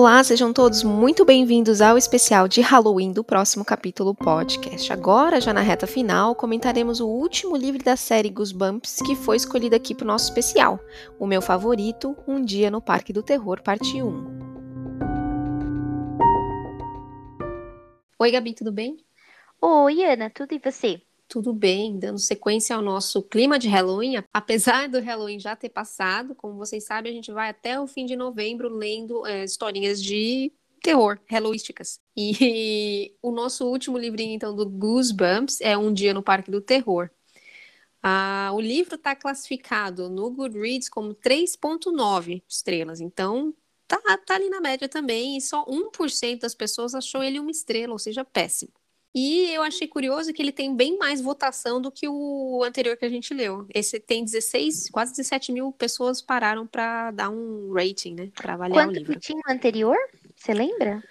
Olá, 0.00 0.24
sejam 0.24 0.50
todos 0.50 0.82
muito 0.82 1.26
bem-vindos 1.26 1.82
ao 1.82 1.98
especial 1.98 2.48
de 2.48 2.62
Halloween 2.62 3.12
do 3.12 3.22
próximo 3.22 3.62
capítulo 3.62 4.14
podcast. 4.14 4.90
Agora, 4.90 5.42
já 5.42 5.52
na 5.52 5.60
reta 5.60 5.86
final, 5.86 6.34
comentaremos 6.34 7.00
o 7.00 7.06
último 7.06 7.54
livro 7.54 7.84
da 7.84 7.98
série 7.98 8.30
Goosebumps 8.30 8.96
que 9.04 9.14
foi 9.14 9.36
escolhido 9.36 9.76
aqui 9.76 9.94
para 9.94 10.04
o 10.04 10.06
nosso 10.06 10.24
especial, 10.24 10.80
o 11.18 11.26
meu 11.26 11.42
favorito, 11.42 12.16
Um 12.26 12.42
Dia 12.42 12.70
no 12.70 12.80
Parque 12.80 13.12
do 13.12 13.22
Terror, 13.22 13.60
parte 13.62 14.02
1. 14.02 14.40
Oi, 18.20 18.30
Gabi, 18.30 18.54
tudo 18.54 18.72
bem? 18.72 19.04
Oi, 19.60 20.02
Ana, 20.02 20.30
tudo 20.30 20.54
e 20.54 20.58
você? 20.58 21.02
Tudo 21.30 21.52
bem, 21.52 21.96
dando 21.96 22.18
sequência 22.18 22.74
ao 22.74 22.82
nosso 22.82 23.22
clima 23.22 23.56
de 23.56 23.68
Halloween. 23.68 24.16
Apesar 24.34 24.88
do 24.88 24.98
Halloween 24.98 25.38
já 25.38 25.54
ter 25.54 25.68
passado, 25.68 26.34
como 26.34 26.56
vocês 26.56 26.84
sabem, 26.84 27.12
a 27.12 27.14
gente 27.14 27.30
vai 27.30 27.50
até 27.50 27.80
o 27.80 27.86
fim 27.86 28.04
de 28.04 28.16
novembro 28.16 28.68
lendo 28.68 29.24
é, 29.24 29.44
historinhas 29.44 30.02
de 30.02 30.52
terror, 30.82 31.20
hallowísticas. 31.28 32.00
E 32.16 33.14
o 33.22 33.30
nosso 33.30 33.64
último 33.64 33.96
livrinho, 33.96 34.34
então, 34.34 34.56
do 34.56 34.68
Goosebumps 34.68 35.60
é 35.60 35.78
Um 35.78 35.92
Dia 35.92 36.12
no 36.12 36.20
Parque 36.20 36.50
do 36.50 36.60
Terror. 36.60 37.08
Ah, 38.02 38.50
o 38.52 38.60
livro 38.60 38.96
está 38.96 39.14
classificado 39.14 40.10
no 40.10 40.32
Goodreads 40.32 40.88
como 40.88 41.14
3.9 41.14 42.42
estrelas, 42.48 43.00
então 43.00 43.54
tá, 43.86 44.00
tá 44.26 44.34
ali 44.34 44.50
na 44.50 44.60
média 44.60 44.88
também, 44.88 45.36
e 45.36 45.40
só 45.40 45.64
1% 45.64 46.40
das 46.40 46.56
pessoas 46.56 46.92
achou 46.92 47.22
ele 47.22 47.38
uma 47.38 47.52
estrela, 47.52 47.92
ou 47.92 48.00
seja, 48.00 48.24
péssimo. 48.24 48.72
E 49.14 49.50
eu 49.50 49.62
achei 49.62 49.88
curioso 49.88 50.32
que 50.32 50.40
ele 50.40 50.52
tem 50.52 50.74
bem 50.74 50.96
mais 50.96 51.20
votação 51.20 51.80
do 51.80 51.90
que 51.90 52.06
o 52.08 52.62
anterior 52.64 52.96
que 52.96 53.04
a 53.04 53.08
gente 53.08 53.34
leu. 53.34 53.66
Esse 53.74 53.98
tem 53.98 54.24
16, 54.24 54.88
quase 54.90 55.12
17 55.12 55.50
mil 55.50 55.72
pessoas 55.72 56.22
pararam 56.22 56.66
para 56.66 57.10
dar 57.10 57.28
um 57.28 57.72
rating, 57.72 58.14
né? 58.14 58.30
Para 58.36 58.54
avaliar 58.54 58.86
Quanto 58.86 58.96
o 58.96 58.98
livro. 58.98 59.12
que 59.12 59.18
tinha 59.18 59.38
o 59.38 59.52
anterior? 59.52 59.96
Você 60.36 60.54
lembra? 60.54 61.02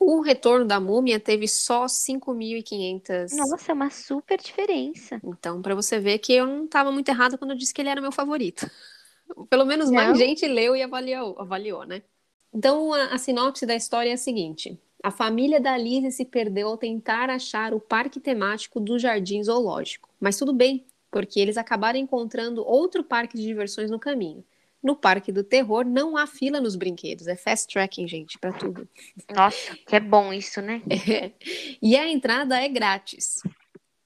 O 0.00 0.20
Retorno 0.20 0.66
da 0.66 0.80
Múmia 0.80 1.20
teve 1.20 1.46
só 1.46 1.86
5.500. 1.86 3.36
Nossa, 3.36 3.70
é 3.70 3.74
uma 3.74 3.88
super 3.88 4.36
diferença. 4.36 5.20
Então, 5.22 5.62
para 5.62 5.76
você 5.76 6.00
ver 6.00 6.18
que 6.18 6.32
eu 6.32 6.44
não 6.44 6.64
estava 6.64 6.90
muito 6.90 7.08
errado 7.08 7.38
quando 7.38 7.52
eu 7.52 7.56
disse 7.56 7.72
que 7.72 7.80
ele 7.80 7.88
era 7.88 8.00
meu 8.00 8.10
favorito. 8.10 8.68
Pelo 9.48 9.64
menos 9.64 9.90
Não? 9.90 9.94
mais 9.94 10.18
gente 10.18 10.44
leu 10.46 10.74
e 10.74 10.82
avaliou, 10.82 11.38
avaliou 11.38 11.84
né? 11.84 12.02
Então, 12.52 12.92
a, 12.92 13.14
a 13.14 13.18
sinopse 13.18 13.64
da 13.64 13.76
história 13.76 14.10
é 14.10 14.14
a 14.14 14.18
seguinte. 14.18 14.76
A 15.02 15.10
família 15.10 15.60
da 15.60 15.76
Lizzie 15.76 16.12
se 16.12 16.24
perdeu 16.24 16.68
ao 16.68 16.76
tentar 16.76 17.28
achar 17.28 17.74
o 17.74 17.80
parque 17.80 18.20
temático 18.20 18.78
do 18.78 18.98
Jardim 18.98 19.42
Zoológico. 19.42 20.08
Mas 20.20 20.36
tudo 20.36 20.52
bem, 20.52 20.84
porque 21.10 21.40
eles 21.40 21.56
acabaram 21.56 21.98
encontrando 21.98 22.64
outro 22.64 23.02
parque 23.02 23.36
de 23.36 23.42
diversões 23.42 23.90
no 23.90 23.98
caminho. 23.98 24.44
No 24.82 24.96
Parque 24.96 25.30
do 25.30 25.44
Terror 25.44 25.84
não 25.84 26.16
há 26.16 26.26
fila 26.26 26.60
nos 26.60 26.74
brinquedos, 26.74 27.28
é 27.28 27.36
fast 27.36 27.72
tracking, 27.72 28.08
gente, 28.08 28.36
para 28.38 28.52
tudo. 28.52 28.88
Nossa, 29.32 29.76
que 29.86 29.94
é 29.94 30.00
bom 30.00 30.32
isso, 30.32 30.60
né? 30.60 30.82
E 31.80 31.96
a 31.96 32.08
entrada 32.10 32.60
é 32.60 32.68
grátis. 32.68 33.42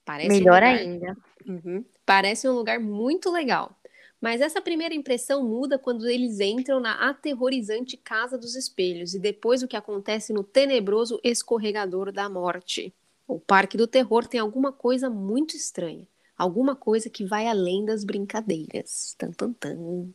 Parece 0.05 0.29
um 0.29 0.33
Melhor 0.37 0.61
lugar- 0.61 0.75
ainda. 0.75 1.17
Uhum. 1.47 1.85
Parece 2.05 2.47
um 2.47 2.53
lugar 2.53 2.79
muito 2.79 3.31
legal. 3.31 3.76
Mas 4.19 4.41
essa 4.41 4.59
primeira 4.59 4.95
impressão 4.95 5.43
muda 5.47 5.77
quando 5.77 6.07
eles 6.09 6.39
entram 6.39 6.79
na 6.79 7.09
aterrorizante 7.09 7.95
Casa 7.95 8.37
dos 8.37 8.55
Espelhos 8.55 9.13
e 9.13 9.19
depois 9.19 9.61
o 9.61 9.67
que 9.67 9.75
acontece 9.77 10.33
no 10.33 10.43
tenebroso 10.43 11.19
escorregador 11.23 12.11
da 12.11 12.27
morte. 12.27 12.93
O 13.27 13.39
Parque 13.39 13.77
do 13.77 13.85
Terror 13.85 14.25
tem 14.27 14.39
alguma 14.39 14.71
coisa 14.71 15.09
muito 15.09 15.55
estranha. 15.55 16.07
Alguma 16.37 16.75
coisa 16.75 17.09
que 17.09 17.25
vai 17.25 17.47
além 17.47 17.83
das 17.85 18.03
brincadeiras. 18.03 19.15
Tan, 19.17 19.31
tan, 19.31 19.53
tan. 19.53 20.09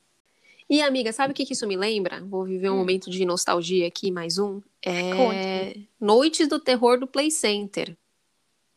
E, 0.71 0.81
amiga, 0.81 1.12
sabe 1.12 1.32
o 1.32 1.34
que 1.34 1.44
que 1.44 1.53
isso 1.53 1.66
me 1.66 1.77
lembra? 1.77 2.25
Vou 2.25 2.44
viver 2.44 2.71
um 2.71 2.75
Hum. 2.75 2.78
momento 2.78 3.10
de 3.10 3.25
nostalgia 3.25 3.87
aqui, 3.87 4.10
mais 4.10 4.38
um. 4.38 4.62
É... 4.84 5.77
Noites 6.00 6.48
do 6.48 6.59
Terror 6.59 6.98
do 6.98 7.06
Play 7.06 7.31
Center. 7.31 7.97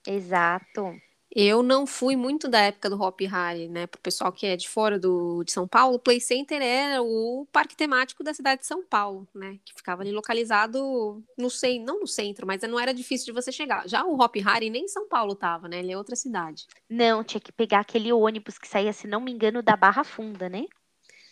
Exato. 0.05 0.99
Eu 1.37 1.61
não 1.61 1.85
fui 1.85 2.15
muito 2.15 2.47
da 2.47 2.61
época 2.61 2.89
do 2.89 3.01
Hop 3.01 3.19
Harry, 3.23 3.67
né? 3.67 3.87
Pro 3.87 3.99
pessoal 3.99 4.31
que 4.31 4.45
é 4.45 4.55
de 4.55 4.69
fora 4.69 4.97
do, 4.97 5.43
de 5.43 5.51
São 5.51 5.67
Paulo, 5.67 5.95
o 5.95 5.99
Play 5.99 6.21
Center 6.21 6.61
era 6.61 7.03
o 7.03 7.45
parque 7.51 7.75
temático 7.75 8.23
da 8.23 8.33
cidade 8.33 8.61
de 8.61 8.67
São 8.67 8.81
Paulo, 8.85 9.27
né? 9.35 9.59
Que 9.65 9.73
ficava 9.75 10.01
ali 10.01 10.13
localizado 10.13 11.21
no 11.37 11.49
centro, 11.49 11.85
não 11.85 11.99
no 11.99 12.07
centro, 12.07 12.47
mas 12.47 12.61
não 12.61 12.79
era 12.79 12.93
difícil 12.93 13.25
de 13.25 13.31
você 13.33 13.51
chegar. 13.51 13.85
Já 13.85 14.05
o 14.05 14.17
Hop 14.17 14.33
Harry 14.37 14.69
nem 14.69 14.85
em 14.85 14.87
São 14.87 15.09
Paulo 15.09 15.35
tava, 15.35 15.67
né? 15.67 15.79
Ele 15.79 15.91
é 15.91 15.97
outra 15.97 16.15
cidade. 16.15 16.67
Não, 16.89 17.21
tinha 17.21 17.41
que 17.41 17.51
pegar 17.51 17.81
aquele 17.81 18.13
ônibus 18.13 18.57
que 18.57 18.67
saía, 18.67 18.93
se 18.93 19.05
não 19.05 19.19
me 19.19 19.33
engano, 19.33 19.61
da 19.61 19.75
Barra 19.75 20.05
Funda, 20.05 20.47
né? 20.47 20.65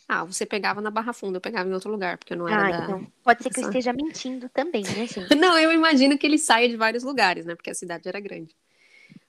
Ah, 0.05 0.25
você 0.25 0.45
pegava 0.45 0.81
na 0.81 0.91
Barra 0.91 1.13
Funda, 1.13 1.37
eu 1.37 1.41
pegava 1.41 1.69
em 1.69 1.73
outro 1.73 1.89
lugar, 1.89 2.17
porque 2.17 2.33
eu 2.33 2.37
não 2.37 2.47
era 2.47 2.67
Ah, 2.67 2.71
da. 2.71 2.83
então. 2.83 3.07
Pode 3.23 3.41
ser 3.41 3.49
que 3.49 3.61
eu 3.61 3.63
esteja 3.63 3.93
mentindo 3.93 4.49
também, 4.49 4.83
né, 4.83 5.07
gente? 5.07 5.33
Não, 5.33 5.57
eu 5.57 5.71
imagino 5.71 6.17
que 6.17 6.27
ele 6.27 6.37
saia 6.37 6.67
de 6.67 6.75
vários 6.75 7.03
lugares, 7.03 7.45
né? 7.45 7.55
Porque 7.55 7.69
a 7.69 7.73
cidade 7.73 8.07
era 8.07 8.19
grande. 8.19 8.53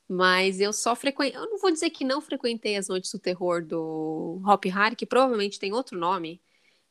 Mas 0.09 0.61
eu 0.61 0.73
só 0.73 0.95
frequentei. 0.95 1.39
Eu 1.39 1.49
não 1.51 1.59
vou 1.59 1.71
dizer 1.71 1.91
que 1.91 2.05
não 2.05 2.21
frequentei 2.21 2.77
as 2.77 2.89
noites 2.89 3.11
do 3.13 3.19
terror 3.19 3.65
do 3.65 4.41
Hop 4.47 4.65
Harry, 4.67 4.97
que 4.97 5.07
provavelmente 5.07 5.59
tem 5.59 5.73
outro 5.73 5.99
nome, 5.99 6.43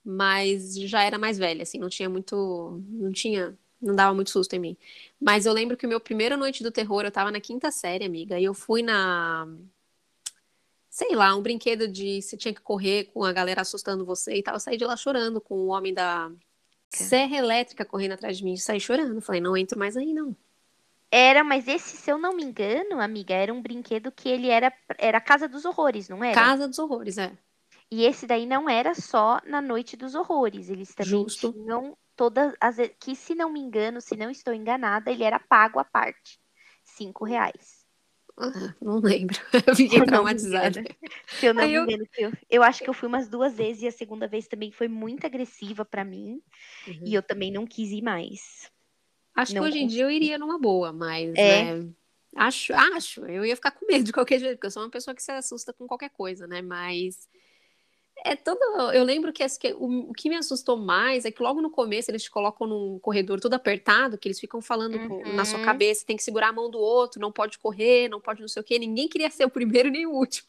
mas 0.03 0.75
já 0.75 1.03
era 1.03 1.18
mais 1.18 1.38
velha, 1.38 1.63
assim, 1.63 1.79
não 1.79 1.90
tinha 1.90 2.09
muito. 2.09 2.81
Não 2.90 3.12
tinha. 3.12 3.57
Não 3.81 3.96
dava 3.96 4.13
muito 4.13 4.29
susto 4.31 4.53
em 4.56 4.59
mim. 4.59 4.78
Mas 5.19 5.46
eu 5.46 5.53
lembro 5.53 5.75
que 5.78 5.85
o 5.85 5.90
meu 5.90 6.00
primeiro 6.00 6.38
noite 6.38 6.63
do 6.63 6.72
terror, 6.72 7.03
eu 7.03 7.12
tava 7.12 7.31
na 7.31 7.41
quinta 7.41 7.69
série, 7.72 8.06
amiga, 8.06 8.40
e 8.40 8.44
eu 8.46 8.53
fui 8.53 8.81
na. 8.81 9.47
Sei 10.90 11.16
lá, 11.16 11.35
um 11.35 11.41
brinquedo 11.41 11.88
de 11.88 12.22
você 12.22 12.38
tinha 12.38 12.53
que 12.53 12.62
correr 12.62 13.06
com 13.06 13.24
a 13.24 13.34
galera 13.34 13.62
assustando 13.62 14.06
você 14.06 14.35
e 14.35 14.44
tal. 14.44 14.56
Eu 14.56 14.59
saí 14.59 14.78
de 14.78 14.85
lá 14.85 14.95
chorando 14.95 15.41
com 15.41 15.56
o 15.56 15.68
homem 15.68 15.94
da 15.94 16.31
serra 16.90 17.38
elétrica 17.38 17.85
correndo 17.85 18.13
atrás 18.13 18.38
de 18.38 18.44
mim. 18.44 18.56
Saí 18.57 18.80
chorando. 18.80 19.22
Falei, 19.22 19.41
não 19.41 19.57
entro 19.57 19.78
mais 19.80 19.97
aí, 19.97 20.13
não. 20.13 20.35
Era, 21.16 21.44
mas 21.44 21.68
esse, 21.68 21.96
se 21.96 22.09
eu 22.09 22.18
não 22.18 22.35
me 22.35 22.44
engano, 22.44 23.00
amiga, 23.00 23.35
era 23.35 23.53
um 23.53 23.62
brinquedo 23.62 24.12
que 24.12 24.28
ele 24.28 24.50
era, 24.50 24.74
era 24.97 25.19
a 25.19 25.22
Casa 25.22 25.47
dos 25.47 25.63
Horrores, 25.63 26.09
não 26.09 26.24
era? 26.24 26.34
Casa 26.34 26.68
dos 26.68 26.79
Horrores, 26.79 27.19
é. 27.19 27.31
E 27.91 28.03
esse 28.03 28.25
daí 28.25 28.47
não 28.47 28.68
era 28.68 28.96
só 28.96 29.40
na 29.46 29.62
Noite 29.62 29.96
dos 29.96 30.16
Horrores, 30.16 30.69
eles 30.69 30.96
também 30.96 31.12
Justo. 31.12 31.53
tinham 31.53 31.96
todas 32.16 32.56
as. 32.59 32.78
Que, 33.00 33.16
se 33.16 33.35
não 33.35 33.51
me 33.51 33.59
engano, 33.59 34.01
se 34.01 34.16
não 34.16 34.31
estou 34.31 34.56
enganada, 34.56 35.12
ele 35.12 35.24
era 35.24 35.40
pago 35.40 35.78
à 35.79 35.84
parte. 35.85 36.40
Cinco 36.84 37.24
reais. 37.25 37.84
Ah, 38.35 38.74
não 38.81 38.97
lembro. 39.00 39.38
Eu 39.68 39.75
fiquei 39.75 40.00
Eu 40.00 40.06
traumatizada. 40.07 40.84
Se 41.28 41.45
eu 41.45 41.53
não 41.53 41.62
Aí 41.62 41.69
me 41.69 41.75
eu- 41.75 41.84
engano, 41.84 42.03
eu, 42.18 42.31
eu 42.50 42.63
acho 42.63 42.84
que 42.84 42.90
eu 42.90 42.94
fui 42.95 43.07
umas 43.07 43.30
duas 43.30 43.56
vezes 43.56 43.84
e 43.84 43.88
a 43.88 43.91
segunda 43.91 44.28
vez 44.28 44.47
também 44.47 44.72
foi 44.72 44.88
muito 44.88 45.28
agressiva 45.28 45.85
pra 45.85 46.03
mim. 46.03 46.41
Uhum. 46.88 47.01
E 47.06 47.13
eu 47.13 47.22
também 47.22 47.51
não 47.51 47.68
quis 47.68 47.91
ir 47.91 48.01
mais. 48.01 48.72
Acho 49.36 49.54
que 49.54 49.60
não 49.60 49.68
hoje 49.68 49.80
em 49.80 49.88
dia 49.88 50.04
eu 50.04 50.12
iria 50.12 50.38
numa 50.38 50.60
boa, 50.60 50.94
mas 50.94 51.36
É. 51.38 51.76
né, 51.76 51.90
acho, 52.36 52.74
acho, 52.74 53.26
eu 53.26 53.46
ia 53.46 53.56
ficar 53.56 53.72
com 53.72 53.86
medo 53.86 54.04
de 54.04 54.14
qualquer 54.14 54.40
jeito, 54.40 54.56
porque 54.58 54.68
eu 54.68 54.72
sou 54.72 54.84
uma 54.84 54.90
pessoa 54.90 55.16
que 55.16 55.24
se 55.24 55.32
assusta 55.32 55.74
com 55.74 55.88
qualquer 55.88 56.10
coisa, 56.10 56.46
né? 56.48 56.62
Mas 56.62 57.28
é 58.26 58.36
todo. 58.36 58.60
Eu 58.94 59.04
lembro 59.04 59.34
que, 59.34 59.44
que 59.60 59.74
o, 59.74 60.10
o 60.12 60.14
que 60.14 60.30
me 60.30 60.36
assustou 60.36 60.78
mais 60.78 61.26
é 61.26 61.32
que 61.32 61.42
logo 61.42 61.62
no 61.62 61.70
começo 61.72 62.10
eles 62.12 62.24
te 62.24 62.32
colocam 62.32 62.68
num 62.68 63.00
corredor 63.00 63.40
todo 63.40 63.54
apertado, 63.56 64.18
que 64.18 64.28
eles 64.28 64.40
ficam 64.40 64.62
falando 64.62 64.98
com- 65.08 65.34
na 65.36 65.44
sua 65.46 65.60
Uhum. 65.60 65.66
cabeça, 65.66 66.06
tem 66.06 66.16
que 66.16 66.24
segurar 66.24 66.50
a 66.50 66.54
mão 66.54 66.70
do 66.70 66.78
outro, 66.80 67.20
não 67.20 67.32
pode 67.32 67.58
correr, 67.60 68.08
não 68.08 68.22
pode 68.22 68.40
não 68.40 68.48
sei 68.48 68.62
o 68.62 68.64
quê. 68.64 68.78
Ninguém 68.80 69.08
queria 69.10 69.30
ser 69.30 69.46
o 69.46 69.50
primeiro 69.50 69.90
nem 69.90 70.06
o 70.06 70.12
último. 70.12 70.48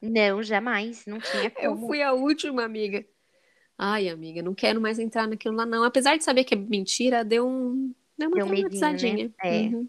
Não, 0.00 0.42
jamais. 0.42 1.04
Não 1.06 1.18
tinha 1.18 1.52
Eu 1.58 1.74
como. 1.74 1.86
fui 1.88 2.02
a 2.02 2.12
última, 2.12 2.62
amiga. 2.64 3.04
Ai, 3.76 4.08
amiga, 4.08 4.42
não 4.42 4.54
quero 4.54 4.80
mais 4.80 4.98
entrar 4.98 5.26
naquilo 5.26 5.56
lá, 5.56 5.64
não. 5.66 5.82
Apesar 5.84 6.16
de 6.16 6.24
saber 6.24 6.44
que 6.44 6.54
é 6.54 6.56
mentira, 6.56 7.24
deu 7.24 7.48
um. 7.48 7.92
Deu 8.18 8.28
uma 8.28 8.36
Deu 8.36 8.46
medinho, 8.46 8.68
né? 8.68 8.78
traumatizadinha. 8.78 9.34
É. 9.42 9.60
Uhum. 9.68 9.88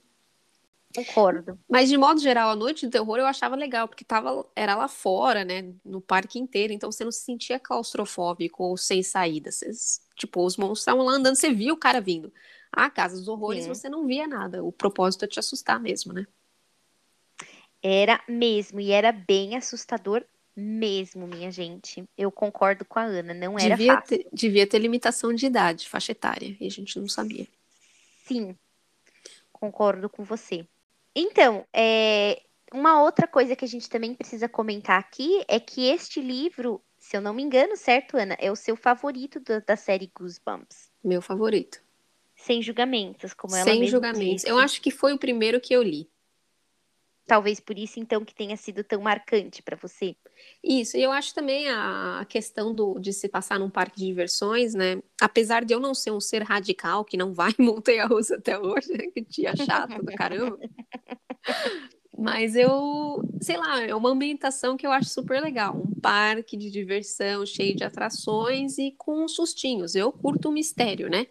Concordo. 0.96 1.60
Mas 1.70 1.88
de 1.88 1.98
modo 1.98 2.20
geral, 2.20 2.50
a 2.50 2.56
noite 2.56 2.86
do 2.86 2.92
terror 2.92 3.18
eu 3.18 3.26
achava 3.26 3.56
legal, 3.56 3.88
porque 3.88 4.04
tava, 4.04 4.46
era 4.56 4.76
lá 4.76 4.88
fora, 4.88 5.46
né? 5.46 5.74
No 5.86 6.02
parque 6.02 6.40
inteiro, 6.40 6.74
então 6.74 6.92
você 6.92 7.04
não 7.04 7.12
se 7.12 7.22
sentia 7.22 7.60
claustrofóbico 7.60 8.64
ou 8.64 8.76
sem 8.76 9.04
saída. 9.04 9.52
Vocês, 9.52 10.02
tipo, 10.16 10.44
os 10.44 10.58
monstros 10.58 10.80
estavam 10.80 11.06
lá 11.06 11.14
andando, 11.14 11.36
você 11.36 11.54
via 11.54 11.74
o 11.74 11.78
cara 11.78 12.02
vindo. 12.02 12.34
A 12.72 12.90
Casa 12.90 13.18
dos 13.18 13.28
Horrores 13.28 13.64
Sim. 13.64 13.70
você 13.70 13.90
não 13.90 14.06
via 14.06 14.28
nada. 14.28 14.64
O 14.64 14.72
propósito 14.72 15.26
é 15.26 15.28
te 15.28 15.40
assustar 15.40 15.80
mesmo, 15.80 16.14
né? 16.14 16.26
Era 17.82 18.22
mesmo. 18.28 18.80
E 18.80 18.92
era 18.92 19.12
bem 19.12 19.56
assustador 19.56 20.24
mesmo, 20.56 21.28
minha 21.28 21.52
gente. 21.52 22.04
Eu 22.18 22.32
concordo 22.32 22.84
com 22.84 23.00
a 23.00 23.04
Ana. 23.04 23.34
Não 23.34 23.58
era 23.58 23.76
Devia 23.76 23.96
fácil. 23.96 24.18
ter, 24.18 24.28
devia 24.34 24.68
ter 24.68 24.80
limitação 24.80 25.34
de 25.34 25.46
idade, 25.46 25.88
faixa 25.88 26.12
etária, 26.12 26.56
e 26.60 26.68
a 26.68 26.70
gente 26.72 27.00
não 27.00 27.08
sabia. 27.08 27.48
Sim, 28.30 28.56
concordo 29.52 30.08
com 30.08 30.24
você. 30.24 30.68
Então, 31.16 31.66
é, 31.74 32.44
uma 32.72 33.02
outra 33.02 33.28
coisa 33.28 33.56
que 33.56 33.66
a 33.66 33.68
gente 33.68 33.90
também 33.90 34.14
precisa 34.14 34.48
comentar 34.48 35.00
aqui 35.00 35.44
é 35.48 35.60
que 35.60 35.90
este 35.90 36.22
livro, 36.22 36.80
se 36.96 37.18
eu 37.18 37.22
não 37.22 37.34
me 37.34 37.42
engano, 37.42 37.76
certo, 37.76 38.16
Ana, 38.16 38.38
é 38.40 38.52
o 38.52 38.56
seu 38.56 38.76
favorito 38.76 39.40
da, 39.40 39.60
da 39.60 39.76
série 39.76 40.12
Goosebumps. 40.16 40.92
Meu 41.04 41.24
favorito. 41.24 41.82
Sem 42.36 42.62
julgamentos, 42.62 43.34
como 43.34 43.56
ela 43.56 43.66
Sem 43.66 43.88
julgamentos. 43.88 44.44
disse. 44.44 44.48
Eu 44.48 44.60
acho 44.60 44.80
que 44.80 44.92
foi 44.92 45.12
o 45.12 45.18
primeiro 45.18 45.60
que 45.60 45.74
eu 45.74 45.82
li. 45.82 46.08
Talvez 47.30 47.60
por 47.60 47.78
isso 47.78 48.00
então 48.00 48.26
que 48.26 48.34
tenha 48.34 48.58
sido 48.58 48.84
tão 48.84 49.02
marcante 49.02 49.62
para 49.62 49.78
você. 49.78 50.16
Isso, 50.64 50.98
e 50.98 51.04
eu 51.04 51.12
acho 51.12 51.32
também 51.36 51.70
a 51.70 52.26
questão 52.28 52.74
do, 52.74 52.98
de 52.98 53.14
se 53.14 53.30
passar 53.30 53.60
num 53.60 53.70
parque 53.70 54.00
de 54.00 54.08
diversões, 54.08 54.74
né? 54.74 55.00
Apesar 55.22 55.64
de 55.64 55.72
eu 55.72 55.80
não 55.80 55.94
ser 55.94 56.10
um 56.10 56.20
ser 56.20 56.42
radical 56.42 57.06
que 57.06 57.16
não 57.16 57.32
vai 57.32 57.54
montanha 57.60 58.08
russa 58.08 58.36
até 58.36 58.58
hoje, 58.58 58.92
né? 58.92 59.12
que 59.14 59.24
tinha 59.24 59.56
chato 59.56 60.04
do 60.04 60.12
caramba. 60.14 60.58
Mas 62.18 62.56
eu, 62.56 63.22
sei 63.40 63.58
lá, 63.58 63.80
é 63.80 63.94
uma 63.94 64.10
ambientação 64.10 64.76
que 64.76 64.86
eu 64.86 64.92
acho 64.92 65.10
super 65.10 65.40
legal. 65.40 65.78
Um 65.78 66.02
parque 66.02 66.58
de 66.58 66.72
diversão 66.72 67.46
cheio 67.46 67.76
de 67.76 67.84
atrações 67.84 68.80
e 68.80 68.92
com 68.98 69.26
sustinhos. 69.28 69.96
Eu 69.96 70.12
curto 70.12 70.50
o 70.50 70.52
mistério, 70.52 71.10
né? 71.10 71.28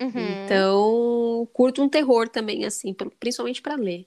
Uhum. 0.00 0.10
Então, 0.14 1.48
curto 1.52 1.82
um 1.82 1.88
terror 1.88 2.28
também, 2.28 2.64
assim, 2.64 2.94
principalmente 3.18 3.60
para 3.60 3.74
ler. 3.74 4.06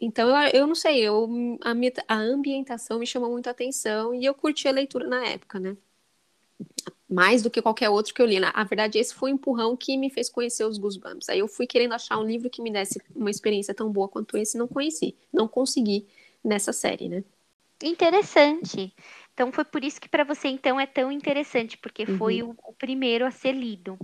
Então, 0.00 0.28
eu, 0.28 0.60
eu 0.60 0.66
não 0.66 0.74
sei, 0.74 1.00
eu, 1.00 1.28
a, 1.62 2.14
a 2.14 2.18
ambientação 2.18 2.98
me 2.98 3.06
chamou 3.06 3.30
muito 3.30 3.46
a 3.48 3.50
atenção 3.50 4.14
e 4.14 4.24
eu 4.24 4.34
curti 4.34 4.68
a 4.68 4.72
leitura 4.72 5.06
na 5.08 5.24
época, 5.26 5.58
né? 5.58 5.76
Mais 7.08 7.42
do 7.42 7.50
que 7.50 7.62
qualquer 7.62 7.88
outro 7.88 8.12
que 8.12 8.20
eu 8.20 8.26
li. 8.26 8.38
Na 8.40 8.52
verdade, 8.64 8.98
esse 8.98 9.14
foi 9.14 9.30
o 9.30 9.34
empurrão 9.34 9.76
que 9.76 9.96
me 9.96 10.10
fez 10.10 10.28
conhecer 10.28 10.64
os 10.64 10.76
Goosebumps. 10.76 11.28
Aí 11.28 11.38
eu 11.38 11.48
fui 11.48 11.66
querendo 11.66 11.92
achar 11.94 12.18
um 12.18 12.24
livro 12.24 12.50
que 12.50 12.60
me 12.60 12.70
desse 12.70 13.00
uma 13.14 13.30
experiência 13.30 13.72
tão 13.74 13.90
boa 13.90 14.08
quanto 14.08 14.36
esse, 14.36 14.58
não 14.58 14.66
conheci, 14.68 15.16
não 15.32 15.46
consegui 15.46 16.06
nessa 16.42 16.72
série, 16.72 17.08
né? 17.08 17.24
Interessante. 17.82 18.92
Então 19.36 19.52
foi 19.52 19.66
por 19.66 19.84
isso 19.84 20.00
que 20.00 20.08
para 20.08 20.24
você 20.24 20.48
então 20.48 20.80
é 20.80 20.86
tão 20.86 21.12
interessante, 21.12 21.76
porque 21.76 22.04
uhum. 22.04 22.16
foi 22.16 22.42
o, 22.42 22.56
o, 22.64 22.72
primeiro 22.72 23.26
a 23.26 23.30
ser 23.30 23.52
lido. 23.52 23.98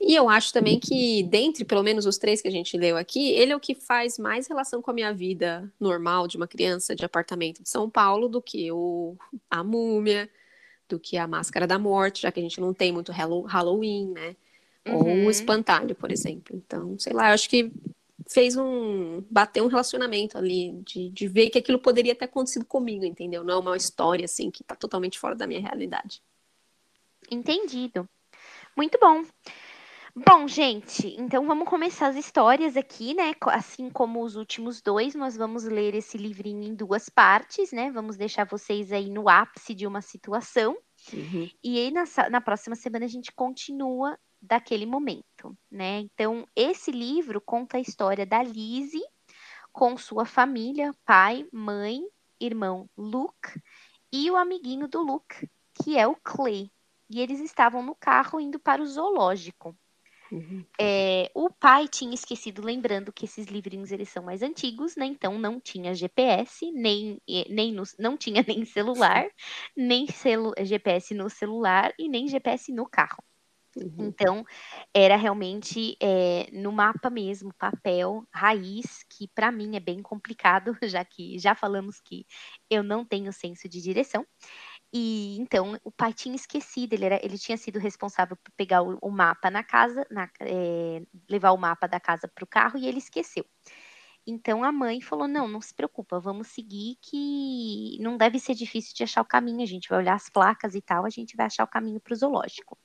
E 0.00 0.12
eu 0.12 0.28
acho 0.28 0.52
também 0.52 0.80
que 0.80 1.22
dentre 1.22 1.64
pelo 1.64 1.84
menos 1.84 2.04
os 2.04 2.18
três 2.18 2.42
que 2.42 2.48
a 2.48 2.50
gente 2.50 2.76
leu 2.76 2.96
aqui, 2.96 3.30
ele 3.30 3.52
é 3.52 3.56
o 3.56 3.60
que 3.60 3.76
faz 3.76 4.18
mais 4.18 4.48
relação 4.48 4.82
com 4.82 4.90
a 4.90 4.94
minha 4.94 5.14
vida 5.14 5.72
normal 5.78 6.26
de 6.26 6.36
uma 6.36 6.48
criança 6.48 6.96
de 6.96 7.04
apartamento 7.04 7.62
de 7.62 7.68
São 7.68 7.88
Paulo 7.88 8.28
do 8.28 8.42
que 8.42 8.72
o 8.72 9.16
a 9.48 9.62
Múmia, 9.62 10.28
do 10.88 10.98
que 10.98 11.16
a 11.16 11.28
Máscara 11.28 11.64
da 11.64 11.78
Morte, 11.78 12.22
já 12.22 12.32
que 12.32 12.40
a 12.40 12.42
gente 12.42 12.60
não 12.60 12.74
tem 12.74 12.90
muito 12.90 13.12
Halloween, 13.12 14.10
né? 14.10 14.34
Uhum. 14.84 14.94
Ou 14.96 15.04
o 15.04 15.06
uhum. 15.06 15.30
Espantalho, 15.30 15.94
por 15.94 16.10
exemplo. 16.10 16.56
Então, 16.56 16.98
sei 16.98 17.12
lá, 17.12 17.28
eu 17.28 17.34
acho 17.34 17.48
que 17.48 17.70
fez 18.32 18.56
um. 18.56 19.22
bater 19.30 19.62
um 19.62 19.66
relacionamento 19.68 20.38
ali, 20.38 20.72
de, 20.84 21.10
de 21.10 21.28
ver 21.28 21.50
que 21.50 21.58
aquilo 21.58 21.78
poderia 21.78 22.14
ter 22.14 22.24
acontecido 22.24 22.64
comigo, 22.64 23.04
entendeu? 23.04 23.44
Não 23.44 23.54
é 23.54 23.58
uma 23.58 23.76
história 23.76 24.24
assim 24.24 24.50
que 24.50 24.64
tá 24.64 24.74
totalmente 24.74 25.18
fora 25.18 25.34
da 25.34 25.46
minha 25.46 25.60
realidade. 25.60 26.22
Entendido. 27.30 28.08
Muito 28.76 28.98
bom. 29.00 29.24
Bom, 30.14 30.46
gente, 30.46 31.16
então 31.18 31.46
vamos 31.46 31.66
começar 31.66 32.08
as 32.08 32.16
histórias 32.16 32.76
aqui, 32.76 33.14
né? 33.14 33.32
Assim 33.46 33.88
como 33.88 34.22
os 34.22 34.36
últimos 34.36 34.82
dois, 34.82 35.14
nós 35.14 35.38
vamos 35.38 35.64
ler 35.64 35.94
esse 35.94 36.18
livrinho 36.18 36.64
em 36.64 36.74
duas 36.74 37.08
partes, 37.08 37.72
né? 37.72 37.90
Vamos 37.90 38.18
deixar 38.18 38.44
vocês 38.44 38.92
aí 38.92 39.08
no 39.08 39.26
ápice 39.26 39.72
de 39.74 39.86
uma 39.86 40.02
situação. 40.02 40.76
Uhum. 41.14 41.48
E 41.64 41.78
aí, 41.78 41.90
na, 41.90 42.04
na 42.30 42.40
próxima 42.42 42.76
semana, 42.76 43.06
a 43.06 43.08
gente 43.08 43.32
continua 43.32 44.18
daquele 44.42 44.84
momento, 44.84 45.56
né? 45.70 46.00
Então, 46.00 46.44
esse 46.56 46.90
livro 46.90 47.40
conta 47.40 47.76
a 47.76 47.80
história 47.80 48.26
da 48.26 48.42
Lizzie 48.42 49.04
com 49.72 49.96
sua 49.96 50.26
família, 50.26 50.92
pai, 51.04 51.46
mãe, 51.52 52.02
irmão 52.40 52.90
Luke 52.96 53.60
e 54.12 54.30
o 54.30 54.36
amiguinho 54.36 54.88
do 54.88 55.00
Luke, 55.00 55.48
que 55.74 55.96
é 55.96 56.06
o 56.06 56.16
Clay. 56.16 56.70
E 57.08 57.20
eles 57.20 57.40
estavam 57.40 57.82
no 57.82 57.94
carro 57.94 58.40
indo 58.40 58.58
para 58.58 58.82
o 58.82 58.86
zoológico. 58.86 59.76
Uhum. 60.30 60.64
É, 60.80 61.30
o 61.34 61.50
pai 61.50 61.86
tinha 61.86 62.14
esquecido, 62.14 62.64
lembrando 62.64 63.12
que 63.12 63.26
esses 63.26 63.46
livrinhos 63.46 63.92
eles 63.92 64.08
são 64.08 64.24
mais 64.24 64.42
antigos, 64.42 64.96
né? 64.96 65.04
Então 65.06 65.38
não 65.38 65.60
tinha 65.60 65.94
GPS, 65.94 66.72
nem, 66.72 67.20
nem 67.48 67.72
no, 67.72 67.82
não 67.98 68.16
tinha 68.16 68.42
nem 68.48 68.64
celular, 68.64 69.28
nem 69.76 70.06
celu, 70.06 70.52
GPS 70.58 71.14
no 71.14 71.28
celular 71.28 71.92
e 71.98 72.08
nem 72.08 72.26
GPS 72.26 72.72
no 72.72 72.88
carro. 72.88 73.22
Uhum. 73.76 74.12
Então, 74.18 74.44
era 74.94 75.16
realmente 75.16 75.96
é, 76.02 76.48
no 76.52 76.72
mapa 76.72 77.08
mesmo, 77.10 77.52
papel, 77.54 78.26
raiz, 78.32 79.04
que 79.08 79.28
para 79.28 79.52
mim 79.52 79.76
é 79.76 79.80
bem 79.80 80.02
complicado, 80.02 80.76
já 80.84 81.04
que 81.04 81.38
já 81.38 81.54
falamos 81.54 82.00
que 82.00 82.26
eu 82.70 82.82
não 82.82 83.04
tenho 83.04 83.32
senso 83.32 83.68
de 83.68 83.80
direção. 83.80 84.26
E 84.92 85.36
então 85.38 85.78
o 85.84 85.90
pai 85.92 86.12
tinha 86.12 86.36
esquecido, 86.36 86.94
ele, 86.94 87.04
era, 87.06 87.20
ele 87.24 87.38
tinha 87.38 87.56
sido 87.56 87.78
responsável 87.78 88.36
por 88.36 88.52
pegar 88.56 88.82
o, 88.82 88.98
o 89.02 89.10
mapa 89.10 89.50
na 89.50 89.64
casa, 89.64 90.06
na, 90.10 90.28
é, 90.40 91.02
levar 91.30 91.52
o 91.52 91.58
mapa 91.58 91.86
da 91.88 92.00
casa 92.00 92.28
para 92.28 92.44
o 92.44 92.46
carro 92.46 92.78
e 92.78 92.86
ele 92.86 92.98
esqueceu. 92.98 93.44
Então 94.26 94.64
a 94.64 94.72
mãe 94.72 95.00
falou: 95.00 95.28
não, 95.28 95.48
não 95.48 95.60
se 95.60 95.74
preocupa, 95.74 96.20
vamos 96.20 96.48
seguir 96.48 96.96
que 97.02 97.98
não 98.00 98.16
deve 98.16 98.38
ser 98.38 98.54
difícil 98.54 98.94
de 98.94 99.02
achar 99.04 99.22
o 99.22 99.26
caminho. 99.26 99.62
A 99.62 99.66
gente 99.66 99.88
vai 99.88 99.98
olhar 99.98 100.14
as 100.14 100.28
placas 100.30 100.74
e 100.74 100.82
tal, 100.82 101.04
a 101.06 101.10
gente 101.10 101.36
vai 101.36 101.46
achar 101.46 101.64
o 101.64 101.68
caminho 101.68 102.00
para 102.00 102.14
o 102.14 102.16
zoológico. 102.16 102.78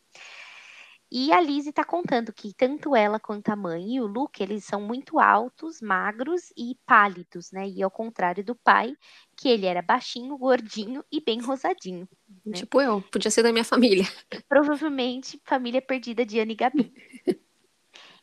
E 1.10 1.32
a 1.32 1.40
Lizzie 1.40 1.70
está 1.70 1.86
contando 1.86 2.34
que 2.34 2.54
tanto 2.54 2.94
ela 2.94 3.18
quanto 3.18 3.48
a 3.50 3.56
mãe 3.56 3.96
e 3.96 4.02
o 4.02 4.06
Luke, 4.06 4.44
eles 4.44 4.66
são 4.66 4.82
muito 4.82 5.20
altos, 5.20 5.82
magros 5.82 6.52
e 6.58 6.78
pálidos, 6.86 7.50
né? 7.52 7.66
E 7.68 7.82
ao 7.82 7.90
contrário 7.90 8.44
do 8.44 8.54
pai, 8.54 8.94
que 9.38 9.48
ele 9.48 9.66
era 9.66 9.82
baixinho, 9.82 10.38
gordinho 10.38 11.04
e 11.10 11.22
bem 11.22 11.40
rosadinho. 11.40 12.10
Né? 12.46 12.58
Tipo 12.58 12.82
eu, 12.82 13.02
podia 13.02 13.32
ser 13.32 13.42
da 13.42 13.54
minha 13.54 13.64
família. 13.64 14.04
Provavelmente 14.50 15.42
família 15.46 15.82
perdida 15.82 16.26
de 16.26 16.42
Anne 16.42 16.52
e 16.52 16.56
Gabi. 16.58 16.94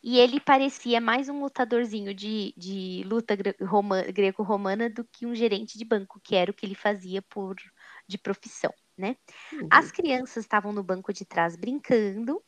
e 0.02 0.18
ele 0.18 0.38
parecia 0.38 1.00
mais 1.00 1.30
um 1.30 1.40
lutadorzinho 1.40 2.12
de, 2.12 2.52
de 2.54 3.02
luta 3.06 3.34
greco-romana 3.34 4.90
do 4.90 5.04
que 5.04 5.24
um 5.24 5.34
gerente 5.34 5.78
de 5.78 5.86
banco, 5.86 6.20
que 6.22 6.36
era 6.36 6.50
o 6.50 6.54
que 6.54 6.66
ele 6.66 6.74
fazia 6.74 7.22
por 7.22 7.56
de 8.06 8.18
profissão 8.18 8.74
né? 8.96 9.16
Uhum. 9.52 9.68
As 9.70 9.90
crianças 9.90 10.44
estavam 10.44 10.72
no 10.72 10.82
banco 10.82 11.12
de 11.12 11.24
trás 11.24 11.56
brincando, 11.56 12.42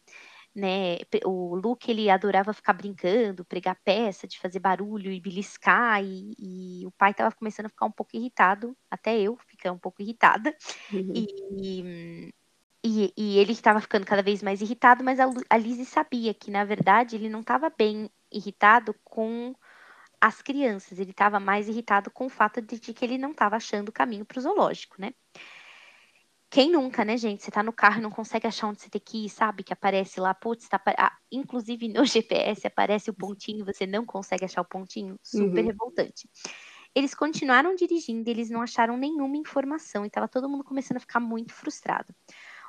né? 0.57 0.97
O 1.27 1.55
Luke 1.55 1.91
ele 1.91 2.09
adorava 2.09 2.55
ficar 2.55 2.73
brincando, 2.73 3.45
pregar 3.45 3.77
peça, 3.85 4.27
de 4.27 4.39
fazer 4.39 4.59
barulho 4.59 5.13
e 5.13 5.21
beliscar, 5.21 6.03
e, 6.03 6.35
e 6.39 6.87
o 6.87 6.91
pai 6.93 7.11
estava 7.11 7.35
começando 7.35 7.67
a 7.67 7.69
ficar 7.69 7.85
um 7.85 7.91
pouco 7.91 8.17
irritado, 8.17 8.75
até 8.91 9.21
eu 9.21 9.37
fiquei 9.47 9.71
um 9.71 9.79
pouco 9.79 10.01
irritada, 10.01 10.57
uhum. 10.91 11.13
e, 11.15 12.33
e, 12.83 13.13
e, 13.15 13.39
ele 13.39 13.53
estava 13.53 13.83
ficando 13.83 14.07
cada 14.07 14.23
vez 14.23 14.43
mais 14.43 14.63
irritado, 14.63 15.05
mas 15.05 15.21
a, 15.21 15.27
a 15.51 15.57
Lizzie 15.59 15.85
sabia 15.85 16.33
que, 16.33 16.51
na 16.51 16.65
verdade, 16.65 17.17
ele 17.17 17.29
não 17.29 17.41
estava 17.41 17.69
bem 17.69 18.11
irritado 18.33 18.95
com 19.05 19.55
as 20.19 20.41
crianças, 20.41 20.99
ele 20.99 21.11
estava 21.11 21.39
mais 21.39 21.69
irritado 21.69 22.11
com 22.11 22.27
o 22.27 22.31
fato 22.31 22.63
de, 22.63 22.81
de 22.81 22.95
que 22.95 23.05
ele 23.05 23.19
não 23.19 23.33
estava 23.33 23.57
achando 23.57 23.91
o 23.91 23.93
caminho 23.93 24.25
para 24.25 24.39
o 24.39 24.43
zoológico, 24.43 24.97
né? 24.99 25.13
Quem 26.57 26.71
nunca, 26.71 27.05
né, 27.05 27.19
gente? 27.19 27.45
Você 27.45 27.51
tá 27.51 27.63
no 27.63 27.71
carro 27.71 27.99
e 27.99 28.03
não 28.03 28.11
consegue 28.11 28.47
achar 28.47 28.69
onde 28.69 28.81
você 28.81 28.89
tem 28.89 28.99
que 28.99 29.27
ir, 29.27 29.29
sabe? 29.29 29.63
Que 29.63 29.75
aparece 29.75 30.19
lá, 30.19 30.33
putz, 30.33 30.67
tá, 30.67 30.81
ah, 30.97 31.13
inclusive 31.31 31.87
no 31.87 32.03
GPS 32.09 32.67
aparece 32.67 33.11
o 33.11 33.13
pontinho, 33.13 33.63
você 33.63 33.87
não 33.87 34.07
consegue 34.07 34.47
achar 34.47 34.63
o 34.63 34.65
pontinho. 34.65 35.19
Super 35.23 35.61
uhum. 35.61 35.67
revoltante. 35.67 36.27
Eles 36.95 37.15
continuaram 37.15 37.75
dirigindo, 37.75 38.31
eles 38.31 38.49
não 38.49 38.63
acharam 38.63 38.97
nenhuma 38.97 39.37
informação 39.37 40.07
e 40.07 40.09
tava 40.09 40.29
todo 40.29 40.49
mundo 40.49 40.65
começando 40.65 40.97
a 40.97 41.01
ficar 41.01 41.21
muito 41.21 41.53
frustrado. 41.53 42.15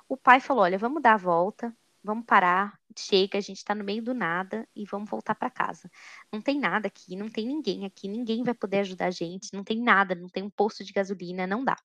O 0.09 0.17
pai 0.17 0.41
falou: 0.41 0.63
Olha, 0.63 0.77
vamos 0.77 1.01
dar 1.01 1.13
a 1.13 1.17
volta, 1.17 1.73
vamos 2.03 2.25
parar, 2.25 2.77
chega, 2.99 3.37
a 3.37 3.41
gente 3.41 3.63
tá 3.63 3.75
no 3.75 3.83
meio 3.83 4.01
do 4.01 4.13
nada 4.13 4.67
e 4.75 4.85
vamos 4.85 5.09
voltar 5.09 5.35
para 5.35 5.49
casa. 5.49 5.89
Não 6.31 6.41
tem 6.41 6.59
nada 6.59 6.87
aqui, 6.87 7.15
não 7.15 7.29
tem 7.29 7.45
ninguém 7.45 7.85
aqui, 7.85 8.07
ninguém 8.07 8.43
vai 8.43 8.53
poder 8.53 8.79
ajudar 8.79 9.07
a 9.07 9.11
gente, 9.11 9.53
não 9.53 9.63
tem 9.63 9.81
nada, 9.81 10.15
não 10.15 10.29
tem 10.29 10.43
um 10.43 10.49
posto 10.49 10.83
de 10.83 10.93
gasolina, 10.93 11.47
não 11.47 11.63
dá. 11.63 11.75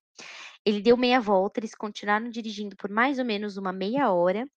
Ele 0.65 0.81
deu 0.81 0.97
meia 0.97 1.19
volta, 1.19 1.59
eles 1.59 1.75
continuaram 1.75 2.29
dirigindo 2.29 2.75
por 2.75 2.89
mais 2.89 3.19
ou 3.19 3.25
menos 3.25 3.57
uma 3.57 3.73
meia 3.73 4.11
hora. 4.11 4.47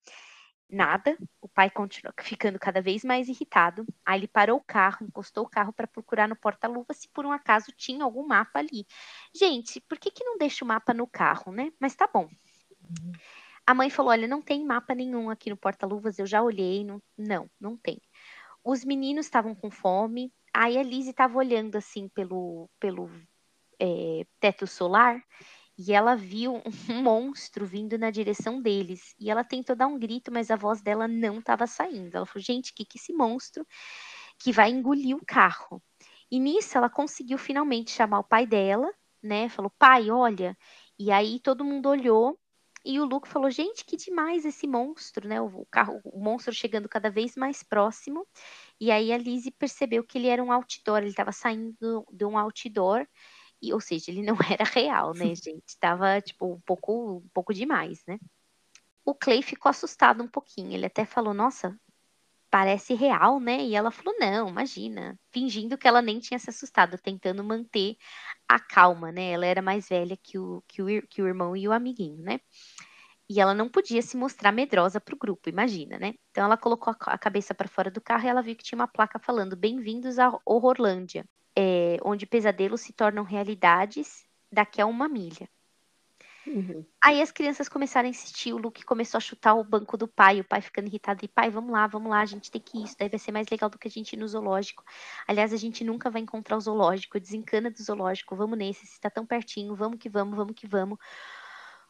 Nada, 0.69 1.17
o 1.41 1.49
pai 1.49 1.71
continuou 1.71 2.13
ficando 2.21 2.59
cada 2.59 2.83
vez 2.83 3.05
mais 3.05 3.29
irritado. 3.29 3.87
Aí 4.05 4.19
ele 4.21 4.29
parou 4.29 4.59
o 4.59 4.65
carro, 4.65 5.07
encostou 5.07 5.45
o 5.45 5.49
carro 5.49 5.73
para 5.73 5.87
procurar 5.87 6.29
no 6.29 6.37
porta-luva 6.37 6.93
se 6.93 7.09
por 7.09 7.25
um 7.25 7.33
acaso 7.33 7.73
tinha 7.77 8.05
algum 8.05 8.27
mapa 8.27 8.59
ali. 8.59 8.87
Gente, 9.35 9.81
por 9.81 9.99
que, 9.99 10.11
que 10.11 10.25
não 10.25 10.37
deixa 10.37 10.65
o 10.65 10.69
mapa 10.69 10.93
no 10.93 11.07
carro, 11.07 11.53
né? 11.53 11.73
Mas 11.81 11.95
tá 11.95 12.09
bom. 12.13 12.25
Uhum. 12.25 13.13
A 13.67 13.75
mãe 13.75 13.91
falou: 13.91 14.13
Olha, 14.13 14.29
não 14.29 14.41
tem 14.41 14.65
mapa 14.65 14.95
nenhum 14.95 15.29
aqui 15.29 15.51
no 15.51 15.57
porta-luvas, 15.57 16.19
eu 16.19 16.27
já 16.27 16.43
olhei. 16.43 16.85
Não, 16.85 17.03
não, 17.19 17.51
não 17.61 17.77
tem. 17.77 18.01
Os 18.65 18.85
meninos 18.85 19.27
estavam 19.27 19.55
com 19.55 19.71
fome. 19.71 20.33
Aí 20.55 20.79
a 20.79 20.83
Lizzie 20.83 21.11
estava 21.11 21.37
olhando 21.37 21.77
assim 21.77 22.09
pelo, 22.09 22.71
pelo 22.81 23.11
é, 23.81 24.25
teto 24.41 24.67
solar 24.67 25.23
e 25.79 25.93
ela 25.93 26.17
viu 26.17 26.63
um 26.91 27.03
monstro 27.03 27.67
vindo 27.67 27.99
na 27.99 28.11
direção 28.11 28.63
deles. 28.63 29.15
E 29.19 29.31
ela 29.31 29.45
tentou 29.45 29.77
dar 29.77 29.87
um 29.89 29.99
grito, 29.99 30.33
mas 30.33 30.51
a 30.51 30.57
voz 30.57 30.81
dela 30.81 31.09
não 31.09 31.41
estava 31.41 31.67
saindo. 31.67 32.17
Ela 32.17 32.27
falou: 32.27 32.43
Gente, 32.43 32.73
o 32.73 32.75
que, 32.75 32.85
que 32.85 32.99
esse 32.99 33.13
monstro 33.13 33.67
que 34.39 34.53
vai 34.53 34.71
engolir 34.71 35.17
o 35.17 35.27
carro? 35.27 35.83
E 36.31 36.39
nisso 36.41 36.79
ela 36.79 36.91
conseguiu 36.91 37.39
finalmente 37.39 37.91
chamar 37.91 38.21
o 38.21 38.25
pai 38.25 38.47
dela, 38.47 38.93
né? 39.23 39.49
Falou: 39.49 39.73
Pai, 39.79 40.11
olha. 40.11 40.57
E 40.99 41.11
aí 41.13 41.41
todo 41.41 41.65
mundo 41.65 41.89
olhou 41.89 42.39
e 42.87 43.01
o 43.01 43.05
Luke 43.05 43.29
falou: 43.29 43.51
gente, 43.51 43.85
que 43.85 43.97
demais 43.97 44.45
esse 44.45 44.67
monstro, 44.67 45.29
né? 45.29 45.41
O 45.41 45.67
carro, 45.71 46.01
o 46.05 46.21
monstro 46.21 46.55
chegando 46.55 46.89
cada 46.89 47.11
vez 47.11 47.37
mais 47.37 47.63
próximo. 47.63 48.27
E 48.81 48.91
aí 48.91 49.13
a 49.13 49.19
Lizzie 49.19 49.51
percebeu 49.51 50.05
que 50.05 50.19
ele 50.19 50.29
era 50.29 50.43
um 50.43 50.53
outdoor, 50.53 50.99
ele 50.99 51.09
estava 51.09 51.33
saindo 51.33 52.07
de 52.13 52.25
um 52.25 52.39
outdoor. 52.39 53.07
E, 53.61 53.73
ou 53.73 53.81
seja, 53.81 54.11
ele 54.11 54.23
não 54.23 54.37
era 54.51 54.65
real, 54.65 55.13
né, 55.15 55.35
gente? 55.35 55.77
Tava, 55.81 56.21
tipo, 56.21 56.55
um 56.55 56.61
pouco, 56.61 57.17
um 57.19 57.29
pouco 57.35 57.53
demais, 57.53 58.05
né? 58.07 58.19
O 59.05 59.15
Clay 59.15 59.43
ficou 59.43 59.71
assustado 59.71 60.23
um 60.23 60.29
pouquinho. 60.29 60.73
Ele 60.73 60.87
até 60.87 61.05
falou: 61.05 61.35
Nossa, 61.35 61.77
parece 62.57 62.95
real, 62.95 63.39
né? 63.39 63.63
E 63.65 63.75
ela 63.75 63.91
falou: 63.91 64.15
Não, 64.19 64.49
imagina. 64.49 65.19
Fingindo 65.31 65.77
que 65.77 65.87
ela 65.87 66.01
nem 66.01 66.19
tinha 66.19 66.39
se 66.39 66.49
assustado, 66.49 66.97
tentando 66.97 67.45
manter 67.45 67.97
a 68.49 68.59
calma, 68.59 69.13
né? 69.13 69.33
Ela 69.33 69.45
era 69.45 69.61
mais 69.61 69.91
velha 69.91 70.17
que 70.17 70.39
o, 70.39 70.63
que 70.67 70.81
o, 70.83 70.87
que 71.07 71.21
o 71.21 71.27
irmão 71.29 71.55
e 71.55 71.69
o 71.69 71.73
amiguinho, 71.73 72.23
né? 72.23 72.41
E 73.29 73.41
ela 73.41 73.53
não 73.53 73.69
podia 73.69 74.01
se 74.01 74.17
mostrar 74.17 74.53
medrosa 74.53 74.99
para 75.01 75.15
o 75.15 75.19
grupo, 75.19 75.51
imagina, 75.51 75.99
né? 75.99 76.15
Então 76.31 76.45
ela 76.47 76.57
colocou 76.57 76.95
a 77.03 77.19
cabeça 77.19 77.55
para 77.55 77.69
fora 77.69 77.91
do 77.91 78.01
carro 78.01 78.25
e 78.25 78.29
ela 78.29 78.43
viu 78.43 78.57
que 78.57 78.65
tinha 78.65 78.79
uma 78.79 78.89
placa 78.89 79.19
falando: 79.19 79.55
Bem-vindos 79.55 80.19
a 80.19 80.33
Horrorlândia, 80.47 81.27
é, 81.59 81.99
onde 82.03 82.27
pesadelos 82.27 82.81
se 82.81 82.93
tornam 82.95 83.23
realidades 83.23 84.25
daqui 84.51 84.81
a 84.81 84.87
uma 84.87 85.09
milha. 85.11 85.47
Uhum. 86.47 86.87
Aí 87.03 87.21
as 87.21 87.33
crianças 87.33 87.69
começaram 87.69 88.07
a 88.07 88.11
insistir, 88.11 88.53
o 88.53 88.59
Luke 88.59 88.85
começou 88.85 89.19
a 89.19 89.21
chutar 89.21 89.55
o 89.55 89.65
banco 89.65 89.97
do 89.97 90.07
pai, 90.07 90.41
o 90.41 90.45
pai 90.45 90.61
ficando 90.61 90.87
irritado, 90.87 91.25
e 91.25 91.29
pai, 91.29 91.51
vamos 91.51 91.73
lá, 91.73 91.87
vamos 91.89 92.09
lá, 92.09 92.21
a 92.21 92.25
gente 92.27 92.51
tem 92.53 92.61
que 92.61 92.79
ir, 92.79 92.85
isso 92.85 92.97
daí 92.99 93.09
vai 93.09 93.19
ser 93.19 93.33
mais 93.33 93.49
legal 93.49 93.69
do 93.69 93.79
que 93.79 93.89
a 93.89 93.91
gente 93.91 94.13
ir 94.13 94.17
no 94.17 94.29
zoológico. 94.29 94.85
Aliás, 95.27 95.53
a 95.53 95.57
gente 95.57 95.83
nunca 95.85 96.09
vai 96.09 96.23
encontrar 96.23 96.57
o 96.57 96.61
zoológico, 96.61 97.19
desencana 97.19 97.69
do 97.71 97.83
zoológico, 97.83 98.37
vamos 98.37 98.57
nesse, 98.59 98.87
se 98.87 98.93
está 98.93 99.11
tão 99.11 99.27
pertinho, 99.27 99.75
vamos 99.75 99.99
que 99.99 100.09
vamos, 100.09 100.37
vamos 100.37 100.55
que 100.55 100.67
vamos. 100.67 100.99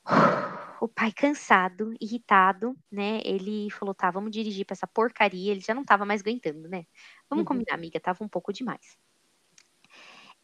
O 0.81 0.89
pai 0.89 1.11
cansado, 1.13 1.95
irritado, 2.01 2.77
né? 2.93 3.21
Ele 3.25 3.71
falou: 3.71 3.95
tá, 3.95 4.11
vamos 4.11 4.31
dirigir 4.31 4.67
para 4.67 4.75
essa 4.75 4.87
porcaria. 4.87 5.53
Ele 5.53 5.61
já 5.61 5.73
não 5.75 5.85
tava 5.85 6.05
mais 6.05 6.21
aguentando, 6.21 6.69
né? 6.69 6.85
Vamos 7.31 7.43
uhum. 7.43 7.47
combinar, 7.47 7.75
amiga, 7.75 7.99
tava 7.99 8.23
um 8.23 8.29
pouco 8.29 8.53
demais. 8.53 8.99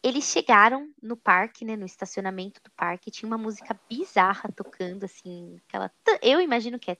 Eles 0.03 0.25
chegaram 0.25 0.89
no 1.01 1.15
parque, 1.15 1.63
né, 1.63 1.77
no 1.77 1.85
estacionamento 1.85 2.61
do 2.61 2.69
parque, 2.71 3.09
tinha 3.09 3.25
uma 3.25 3.37
música 3.37 3.79
bizarra 3.89 4.51
tocando, 4.53 5.05
assim, 5.05 5.55
aquela. 5.65 5.89
Eu 6.21 6.41
imagino 6.41 6.77
que 6.77 6.91
é. 6.91 6.97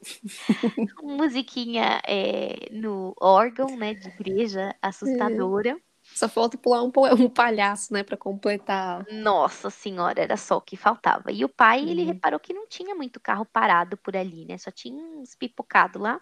musiquinha 1.02 2.00
é, 2.06 2.70
no 2.72 3.14
órgão, 3.20 3.76
né, 3.76 3.92
de 3.92 4.08
igreja, 4.08 4.74
assustadora. 4.80 5.70
É. 5.70 5.88
Só 6.14 6.26
falta 6.26 6.56
pular 6.56 6.82
um, 6.82 6.90
um 7.20 7.28
palhaço, 7.28 7.92
né, 7.92 8.02
para 8.02 8.16
completar. 8.16 9.04
Nossa 9.10 9.68
senhora, 9.68 10.22
era 10.22 10.36
só 10.38 10.56
o 10.56 10.62
que 10.62 10.76
faltava. 10.76 11.30
E 11.30 11.44
o 11.44 11.48
pai, 11.50 11.82
uhum. 11.82 11.88
ele 11.88 12.02
reparou 12.02 12.40
que 12.40 12.54
não 12.54 12.66
tinha 12.66 12.94
muito 12.94 13.20
carro 13.20 13.44
parado 13.44 13.96
por 13.98 14.16
ali, 14.16 14.46
né? 14.46 14.56
Só 14.56 14.70
tinha 14.70 15.04
uns 15.04 15.34
pipocados 15.34 16.00
lá 16.00 16.18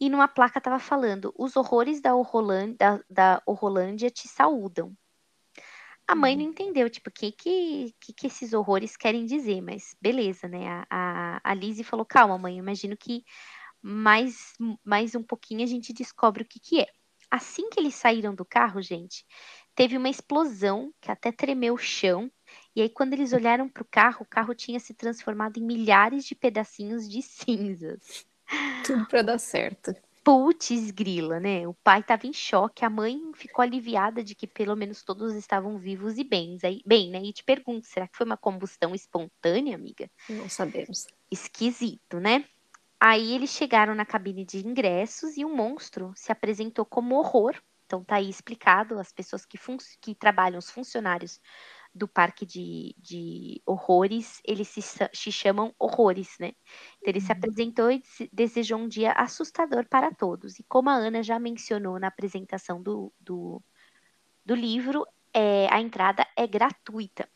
e 0.00 0.08
numa 0.08 0.26
placa 0.26 0.58
estava 0.58 0.78
falando: 0.78 1.32
os 1.36 1.54
horrores 1.56 2.00
da 2.00 2.14
Horrolândia, 2.14 2.76
da, 2.78 3.04
da 3.10 3.42
Horrolândia 3.44 4.10
te 4.10 4.26
saúdam. 4.26 4.96
A 6.08 6.14
mãe 6.14 6.34
não 6.34 6.44
uhum. 6.44 6.50
entendeu, 6.50 6.90
tipo, 6.90 7.08
o 7.08 7.12
que, 7.12 7.30
que, 7.30 7.94
que, 8.00 8.26
esses 8.26 8.52
horrores 8.52 8.96
querem 8.96 9.26
dizer, 9.26 9.60
mas 9.60 9.94
beleza, 10.00 10.48
né? 10.48 10.66
A, 10.66 10.86
a, 10.90 11.40
a 11.44 11.54
Lizzie 11.54 11.84
falou: 11.84 12.04
calma, 12.04 12.36
mãe, 12.38 12.56
imagino 12.56 12.96
que 12.96 13.22
mais, 13.82 14.54
mais 14.84 15.14
um 15.14 15.22
pouquinho 15.22 15.62
a 15.62 15.66
gente 15.66 15.92
descobre 15.92 16.42
o 16.42 16.46
que, 16.46 16.58
que 16.58 16.80
é. 16.80 16.86
Assim 17.30 17.70
que 17.70 17.78
eles 17.78 17.94
saíram 17.94 18.34
do 18.34 18.44
carro, 18.44 18.82
gente, 18.82 19.24
teve 19.74 19.96
uma 19.96 20.08
explosão 20.08 20.92
que 21.00 21.12
até 21.12 21.30
tremeu 21.30 21.74
o 21.74 21.78
chão. 21.78 22.30
E 22.74 22.82
aí, 22.82 22.88
quando 22.88 23.12
eles 23.12 23.32
olharam 23.32 23.68
para 23.68 23.82
o 23.82 23.88
carro, 23.88 24.22
o 24.22 24.28
carro 24.28 24.52
tinha 24.52 24.80
se 24.80 24.94
transformado 24.94 25.58
em 25.58 25.62
milhares 25.62 26.24
de 26.24 26.34
pedacinhos 26.34 27.08
de 27.08 27.22
cinzas. 27.22 28.26
Tudo 28.84 29.06
para 29.06 29.22
dar 29.22 29.38
certo. 29.38 29.94
Putz, 30.22 30.90
grila, 30.90 31.40
né? 31.40 31.66
O 31.66 31.74
pai 31.74 32.00
estava 32.00 32.26
em 32.26 32.32
choque, 32.32 32.84
a 32.84 32.90
mãe 32.90 33.18
ficou 33.34 33.62
aliviada 33.62 34.22
de 34.22 34.34
que 34.34 34.46
pelo 34.46 34.76
menos 34.76 35.02
todos 35.02 35.34
estavam 35.34 35.78
vivos 35.78 36.18
e 36.18 36.24
bens. 36.24 36.62
Aí, 36.62 36.82
bem, 36.84 37.10
né? 37.10 37.22
E 37.22 37.32
te 37.32 37.42
pergunto, 37.42 37.86
será 37.86 38.06
que 38.06 38.16
foi 38.16 38.26
uma 38.26 38.36
combustão 38.36 38.94
espontânea, 38.94 39.74
amiga? 39.74 40.10
Não 40.28 40.48
sabemos. 40.48 41.06
Esquisito, 41.30 42.20
né? 42.20 42.44
Aí 43.00 43.34
eles 43.34 43.50
chegaram 43.50 43.94
na 43.94 44.04
cabine 44.04 44.44
de 44.44 44.58
ingressos 44.58 45.38
e 45.38 45.44
um 45.44 45.56
monstro 45.56 46.12
se 46.14 46.30
apresentou 46.30 46.84
como 46.84 47.16
horror. 47.16 47.56
Então 47.86 48.04
tá 48.04 48.16
aí 48.16 48.28
explicado, 48.28 48.98
as 48.98 49.10
pessoas 49.10 49.46
que, 49.46 49.58
que 50.00 50.14
trabalham, 50.14 50.58
os 50.58 50.70
funcionários 50.70 51.40
do 51.94 52.06
parque 52.06 52.46
de, 52.46 52.94
de 52.98 53.60
horrores, 53.66 54.40
eles 54.44 54.68
se, 54.68 54.80
se 54.80 55.32
chamam 55.32 55.74
horrores, 55.78 56.36
né? 56.38 56.52
Então, 56.98 57.10
ele 57.10 57.18
uhum. 57.18 57.26
se 57.26 57.32
apresentou 57.32 57.90
e 57.90 58.02
desejou 58.32 58.78
um 58.78 58.88
dia 58.88 59.12
assustador 59.12 59.86
para 59.88 60.14
todos. 60.14 60.58
E 60.58 60.62
como 60.64 60.88
a 60.88 60.94
Ana 60.94 61.22
já 61.22 61.38
mencionou 61.38 61.98
na 61.98 62.06
apresentação 62.06 62.80
do, 62.80 63.12
do, 63.20 63.60
do 64.44 64.54
livro, 64.54 65.04
é, 65.34 65.66
a 65.70 65.80
entrada 65.80 66.26
é 66.36 66.46
gratuita. 66.46 67.28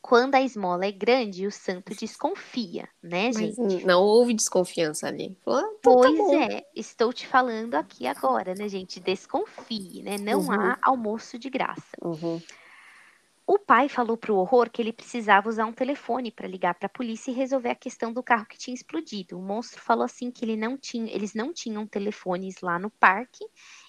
Quando 0.00 0.36
a 0.36 0.40
esmola 0.40 0.86
é 0.86 0.92
grande, 0.92 1.48
o 1.48 1.50
santo 1.50 1.92
desconfia, 1.92 2.88
né, 3.02 3.32
Mas 3.34 3.56
gente? 3.56 3.84
Não 3.84 4.00
houve 4.00 4.34
desconfiança 4.34 5.08
ali. 5.08 5.36
Falou, 5.44 5.60
ah, 5.60 5.74
então 5.80 6.00
tá 6.00 6.08
pois 6.08 6.30
tá 6.30 6.54
é, 6.54 6.66
estou 6.76 7.12
te 7.12 7.26
falando 7.26 7.74
aqui 7.74 8.06
agora, 8.06 8.54
né, 8.54 8.68
gente? 8.68 9.00
Desconfie, 9.00 10.04
né? 10.04 10.16
Não 10.16 10.42
uhum. 10.42 10.52
há 10.52 10.78
almoço 10.80 11.36
de 11.36 11.50
graça. 11.50 11.96
Uhum. 12.00 12.40
O 13.48 13.60
pai 13.60 13.88
falou 13.88 14.16
para 14.16 14.32
o 14.32 14.36
horror 14.36 14.68
que 14.68 14.82
ele 14.82 14.92
precisava 14.92 15.48
usar 15.48 15.66
um 15.66 15.72
telefone 15.72 16.32
para 16.32 16.48
ligar 16.48 16.74
para 16.74 16.86
a 16.86 16.90
polícia 16.90 17.30
e 17.30 17.34
resolver 17.34 17.70
a 17.70 17.76
questão 17.76 18.12
do 18.12 18.20
carro 18.20 18.44
que 18.44 18.58
tinha 18.58 18.74
explodido. 18.74 19.38
O 19.38 19.42
monstro 19.42 19.80
falou 19.80 20.04
assim 20.04 20.32
que 20.32 20.44
ele 20.44 20.56
não 20.56 20.76
tinha, 20.76 21.14
eles 21.14 21.32
não 21.32 21.52
tinham 21.52 21.86
telefones 21.86 22.60
lá 22.60 22.76
no 22.76 22.90
parque 22.90 23.44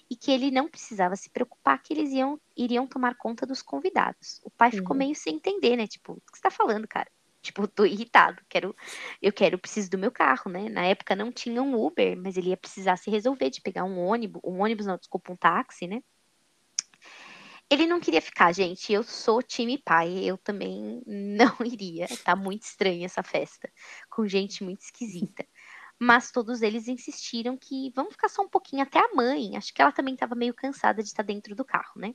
e 0.08 0.14
que 0.14 0.30
ele 0.30 0.52
não 0.52 0.68
precisava 0.68 1.16
se 1.16 1.28
preocupar 1.28 1.82
que 1.82 1.92
eles 1.92 2.12
iam, 2.12 2.40
iriam 2.56 2.86
tomar 2.86 3.16
conta 3.16 3.44
dos 3.44 3.60
convidados. 3.60 4.40
O 4.44 4.50
pai 4.50 4.70
ficou 4.70 4.92
uhum. 4.92 4.98
meio 4.98 5.16
sem 5.16 5.34
entender, 5.34 5.76
né? 5.76 5.88
Tipo, 5.88 6.12
o 6.12 6.16
que 6.20 6.30
você 6.34 6.38
está 6.38 6.50
falando, 6.50 6.86
cara? 6.86 7.10
Tipo, 7.42 7.66
tô 7.68 7.86
irritado, 7.86 8.42
quero, 8.48 8.74
eu 9.22 9.32
quero, 9.32 9.58
preciso 9.58 9.88
do 9.90 9.96
meu 9.96 10.10
carro, 10.10 10.50
né? 10.50 10.68
Na 10.68 10.84
época 10.84 11.16
não 11.16 11.32
tinha 11.32 11.62
um 11.62 11.74
Uber, 11.80 12.16
mas 12.16 12.36
ele 12.36 12.50
ia 12.50 12.56
precisar 12.56 12.96
se 12.96 13.10
resolver 13.10 13.48
de 13.48 13.60
pegar 13.60 13.84
um 13.84 13.98
ônibus, 13.98 14.42
um 14.44 14.60
ônibus 14.60 14.86
não, 14.86 14.98
desculpa, 14.98 15.32
um 15.32 15.36
táxi, 15.36 15.86
né? 15.86 16.02
Ele 17.70 17.86
não 17.86 18.00
queria 18.00 18.22
ficar, 18.22 18.52
gente. 18.52 18.92
Eu 18.92 19.02
sou 19.02 19.42
time 19.42 19.76
pai. 19.78 20.24
Eu 20.24 20.38
também 20.38 21.02
não 21.06 21.56
iria. 21.64 22.06
Tá 22.24 22.34
muito 22.34 22.62
estranha 22.62 23.04
essa 23.06 23.22
festa, 23.22 23.70
com 24.08 24.26
gente 24.26 24.64
muito 24.64 24.80
esquisita. 24.80 25.46
Mas 25.98 26.30
todos 26.30 26.62
eles 26.62 26.88
insistiram 26.88 27.56
que 27.56 27.90
vamos 27.94 28.12
ficar 28.12 28.28
só 28.28 28.42
um 28.42 28.48
pouquinho 28.48 28.82
até 28.82 28.98
a 28.98 29.14
mãe. 29.14 29.56
Acho 29.56 29.74
que 29.74 29.82
ela 29.82 29.92
também 29.92 30.14
estava 30.14 30.34
meio 30.34 30.54
cansada 30.54 31.02
de 31.02 31.08
estar 31.08 31.24
dentro 31.24 31.54
do 31.54 31.64
carro, 31.64 31.92
né? 31.96 32.14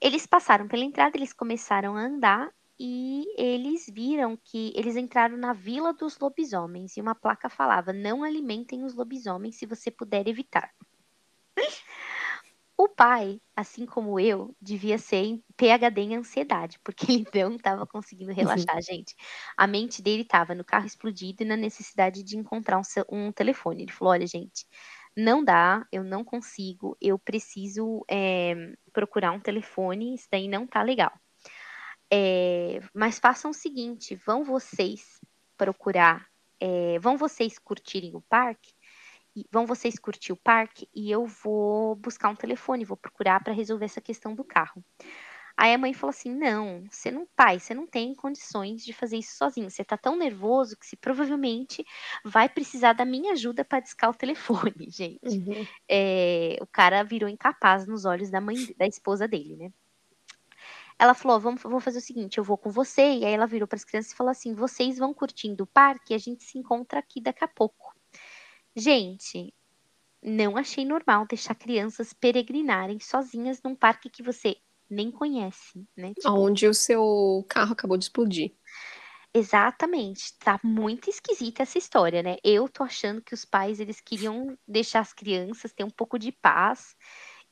Eles 0.00 0.26
passaram 0.26 0.66
pela 0.66 0.84
entrada, 0.84 1.16
eles 1.16 1.32
começaram 1.32 1.96
a 1.96 2.00
andar 2.00 2.50
e 2.78 3.24
eles 3.38 3.86
viram 3.88 4.36
que 4.36 4.72
eles 4.76 4.96
entraram 4.96 5.36
na 5.36 5.52
Vila 5.52 5.94
dos 5.94 6.18
Lobisomens 6.18 6.96
e 6.96 7.00
uma 7.00 7.14
placa 7.14 7.48
falava: 7.48 7.92
"Não 7.92 8.22
alimentem 8.22 8.84
os 8.84 8.94
lobisomens 8.94 9.56
se 9.56 9.66
você 9.66 9.90
puder 9.90 10.26
evitar". 10.28 10.70
O 12.78 12.88
pai, 12.88 13.40
assim 13.54 13.86
como 13.86 14.20
eu, 14.20 14.54
devia 14.60 14.98
ser 14.98 15.40
PhD 15.56 16.00
em 16.02 16.16
ansiedade, 16.16 16.78
porque 16.84 17.06
ele 17.32 17.44
não 17.48 17.56
estava 17.56 17.86
conseguindo 17.86 18.30
uhum. 18.30 18.36
relaxar, 18.36 18.82
gente. 18.82 19.16
A 19.56 19.66
mente 19.66 20.02
dele 20.02 20.22
estava 20.22 20.54
no 20.54 20.64
carro 20.64 20.86
explodido 20.86 21.42
e 21.42 21.46
na 21.46 21.56
necessidade 21.56 22.22
de 22.22 22.36
encontrar 22.36 22.78
um, 22.78 22.82
um, 23.10 23.32
telefone. 23.32 23.82
Ele 23.82 23.92
falou: 23.92 24.12
olha, 24.12 24.26
gente, 24.26 24.66
não 25.16 25.42
dá, 25.42 25.86
eu 25.90 26.04
não 26.04 26.22
consigo, 26.22 26.94
eu 27.00 27.18
preciso 27.18 28.04
é, 28.10 28.54
procurar 28.92 29.32
um 29.32 29.40
telefone, 29.40 30.14
isso 30.14 30.28
daí 30.30 30.46
não 30.46 30.66
tá 30.66 30.82
legal. 30.82 31.12
É, 32.12 32.80
mas 32.92 33.18
façam 33.18 33.52
o 33.52 33.54
seguinte: 33.54 34.14
vão 34.16 34.44
vocês 34.44 35.18
procurar, 35.56 36.28
é, 36.60 36.98
vão 36.98 37.16
vocês 37.16 37.58
curtirem 37.58 38.14
o 38.14 38.20
parque 38.20 38.75
vão 39.50 39.66
vocês 39.66 39.98
curtir 39.98 40.32
o 40.32 40.36
parque 40.36 40.88
e 40.94 41.10
eu 41.10 41.26
vou 41.26 41.96
buscar 41.96 42.28
um 42.28 42.36
telefone, 42.36 42.84
vou 42.84 42.96
procurar 42.96 43.42
para 43.42 43.52
resolver 43.52 43.84
essa 43.84 44.00
questão 44.00 44.34
do 44.34 44.44
carro. 44.44 44.82
Aí 45.56 45.72
a 45.72 45.78
mãe 45.78 45.94
falou 45.94 46.10
assim: 46.10 46.30
não, 46.34 46.84
você 46.90 47.10
não, 47.10 47.26
pai, 47.34 47.58
você 47.58 47.72
não 47.72 47.86
tem 47.86 48.14
condições 48.14 48.84
de 48.84 48.92
fazer 48.92 49.16
isso 49.16 49.36
sozinho. 49.36 49.70
Você 49.70 49.82
tá 49.82 49.96
tão 49.96 50.14
nervoso 50.14 50.76
que 50.76 50.86
você 50.86 50.96
provavelmente 50.96 51.84
vai 52.22 52.48
precisar 52.48 52.92
da 52.92 53.06
minha 53.06 53.32
ajuda 53.32 53.64
para 53.64 53.80
discar 53.80 54.10
o 54.10 54.14
telefone, 54.14 54.88
gente. 54.90 55.20
Uhum. 55.24 55.66
É, 55.88 56.58
o 56.60 56.66
cara 56.66 57.02
virou 57.02 57.28
incapaz 57.28 57.86
nos 57.86 58.04
olhos 58.04 58.28
da 58.30 58.40
mãe, 58.40 58.56
da 58.76 58.86
esposa 58.86 59.26
dele, 59.26 59.56
né? 59.56 59.72
Ela 60.98 61.14
falou: 61.14 61.40
vamos, 61.40 61.62
vou 61.62 61.80
fazer 61.80 61.98
o 61.98 62.02
seguinte, 62.02 62.36
eu 62.36 62.44
vou 62.44 62.58
com 62.58 62.70
você. 62.70 63.02
E 63.02 63.24
aí 63.24 63.32
ela 63.32 63.46
virou 63.46 63.66
para 63.66 63.76
as 63.76 63.84
crianças 63.84 64.12
e 64.12 64.16
falou 64.16 64.30
assim: 64.30 64.54
vocês 64.54 64.98
vão 64.98 65.14
curtindo 65.14 65.64
o 65.64 65.66
parque 65.66 66.12
e 66.12 66.14
a 66.14 66.18
gente 66.18 66.44
se 66.44 66.58
encontra 66.58 66.98
aqui 66.98 67.18
daqui 67.20 67.42
a 67.42 67.48
pouco. 67.48 67.85
Gente, 68.76 69.54
não 70.22 70.56
achei 70.56 70.84
normal 70.84 71.26
deixar 71.26 71.54
crianças 71.54 72.12
peregrinarem 72.12 73.00
sozinhas 73.00 73.62
num 73.62 73.74
parque 73.74 74.10
que 74.10 74.22
você 74.22 74.56
nem 74.88 75.10
conhece, 75.10 75.84
né? 75.96 76.12
Tipo, 76.14 76.30
Onde 76.30 76.66
o 76.66 76.74
seu 76.74 77.44
carro 77.48 77.72
acabou 77.72 77.96
de 77.96 78.04
explodir. 78.04 78.52
Exatamente. 79.32 80.32
Tá 80.38 80.58
muito 80.62 81.10
esquisita 81.10 81.62
essa 81.62 81.78
história, 81.78 82.22
né? 82.22 82.36
Eu 82.42 82.68
tô 82.68 82.82
achando 82.82 83.20
que 83.20 83.34
os 83.34 83.44
pais 83.44 83.80
eles 83.80 84.00
queriam 84.00 84.56
deixar 84.66 85.00
as 85.00 85.12
crianças 85.12 85.72
ter 85.72 85.84
um 85.84 85.90
pouco 85.90 86.18
de 86.18 86.32
paz 86.32 86.96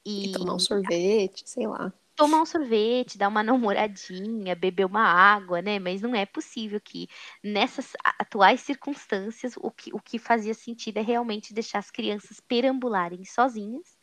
e, 0.05 0.27
e 0.27 0.33
tomar 0.33 0.55
um 0.55 0.59
sorvete, 0.59 1.43
sei 1.47 1.67
lá. 1.67 1.93
Tomar 2.17 2.43
um 2.43 2.47
sorvete, 2.47 3.19
dar 3.19 3.29
uma 3.29 3.43
namoradinha, 3.45 4.55
beber 4.55 4.87
uma 4.87 5.03
água, 5.03 5.61
né? 5.61 5.79
Mas 5.79 6.01
não 6.01 6.15
é 6.15 6.25
possível 6.25 6.81
que 6.81 7.09
nessas 7.43 7.93
atuais 8.19 8.61
circunstâncias 8.61 9.55
o 9.57 9.71
que, 9.71 9.93
o 9.93 10.01
que 10.01 10.19
fazia 10.19 10.55
sentido 10.55 10.99
é 10.99 11.03
realmente 11.03 11.53
deixar 11.53 11.79
as 11.79 11.91
crianças 11.91 12.41
perambularem 12.41 13.25
sozinhas 13.25 13.99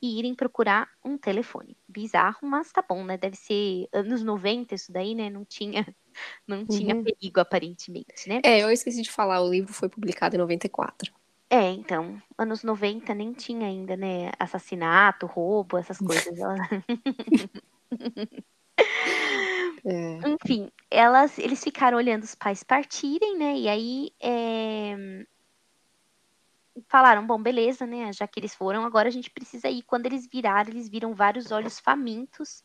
e 0.00 0.18
irem 0.18 0.34
procurar 0.34 0.88
um 1.04 1.16
telefone. 1.16 1.76
Bizarro, 1.88 2.38
mas 2.42 2.70
tá 2.70 2.84
bom, 2.86 3.04
né? 3.04 3.16
Deve 3.16 3.36
ser 3.36 3.88
anos 3.92 4.22
90 4.22 4.74
isso 4.74 4.92
daí, 4.92 5.14
né? 5.14 5.30
Não 5.30 5.44
tinha, 5.44 5.86
não 6.46 6.66
tinha 6.66 6.94
uhum. 6.94 7.02
perigo 7.02 7.40
aparentemente, 7.40 8.28
né? 8.28 8.40
É, 8.44 8.62
eu 8.62 8.70
esqueci 8.70 9.02
de 9.02 9.10
falar, 9.10 9.40
o 9.40 9.50
livro 9.50 9.72
foi 9.72 9.88
publicado 9.88 10.36
em 10.36 10.38
94. 10.38 11.12
É, 11.48 11.70
então, 11.70 12.20
anos 12.36 12.64
90 12.64 13.14
nem 13.14 13.32
tinha 13.32 13.68
ainda, 13.68 13.96
né? 13.96 14.32
Assassinato, 14.38 15.26
roubo, 15.26 15.78
essas 15.78 15.98
coisas. 15.98 16.36
é. 19.84 20.28
Enfim, 20.28 20.72
elas, 20.90 21.38
eles 21.38 21.62
ficaram 21.62 21.98
olhando 21.98 22.24
os 22.24 22.34
pais 22.34 22.64
partirem, 22.64 23.38
né? 23.38 23.56
E 23.56 23.68
aí 23.68 24.10
é, 24.20 25.24
falaram, 26.88 27.24
bom, 27.26 27.40
beleza, 27.40 27.86
né? 27.86 28.12
Já 28.12 28.26
que 28.26 28.40
eles 28.40 28.54
foram, 28.54 28.84
agora 28.84 29.08
a 29.08 29.12
gente 29.12 29.30
precisa 29.30 29.68
ir. 29.68 29.82
Quando 29.82 30.06
eles 30.06 30.26
viraram, 30.26 30.70
eles 30.70 30.88
viram 30.88 31.14
vários 31.14 31.52
olhos 31.52 31.78
famintos 31.78 32.64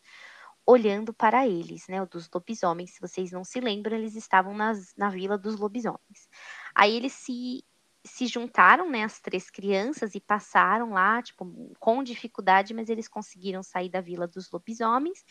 olhando 0.65 1.13
para 1.13 1.47
eles, 1.47 1.87
né? 1.87 2.03
Dos 2.05 2.29
lobisomens. 2.33 2.95
Se 2.95 3.01
vocês 3.01 3.31
não 3.31 3.43
se 3.43 3.59
lembram, 3.59 3.97
eles 3.97 4.15
estavam 4.15 4.55
nas, 4.55 4.95
na 4.95 5.09
vila 5.09 5.37
dos 5.37 5.57
lobisomens. 5.57 6.27
Aí 6.73 6.95
eles 6.95 7.13
se 7.13 7.63
se 8.03 8.25
juntaram, 8.25 8.89
né, 8.89 9.03
as 9.03 9.19
três 9.19 9.49
crianças 9.49 10.15
e 10.15 10.19
passaram 10.19 10.91
lá, 10.91 11.21
tipo, 11.21 11.73
com 11.79 12.03
dificuldade, 12.03 12.73
mas 12.73 12.89
eles 12.89 13.07
conseguiram 13.07 13.61
sair 13.61 13.89
da 13.89 14.01
vila 14.01 14.27
dos 14.27 14.49
lobisomens 14.51 15.23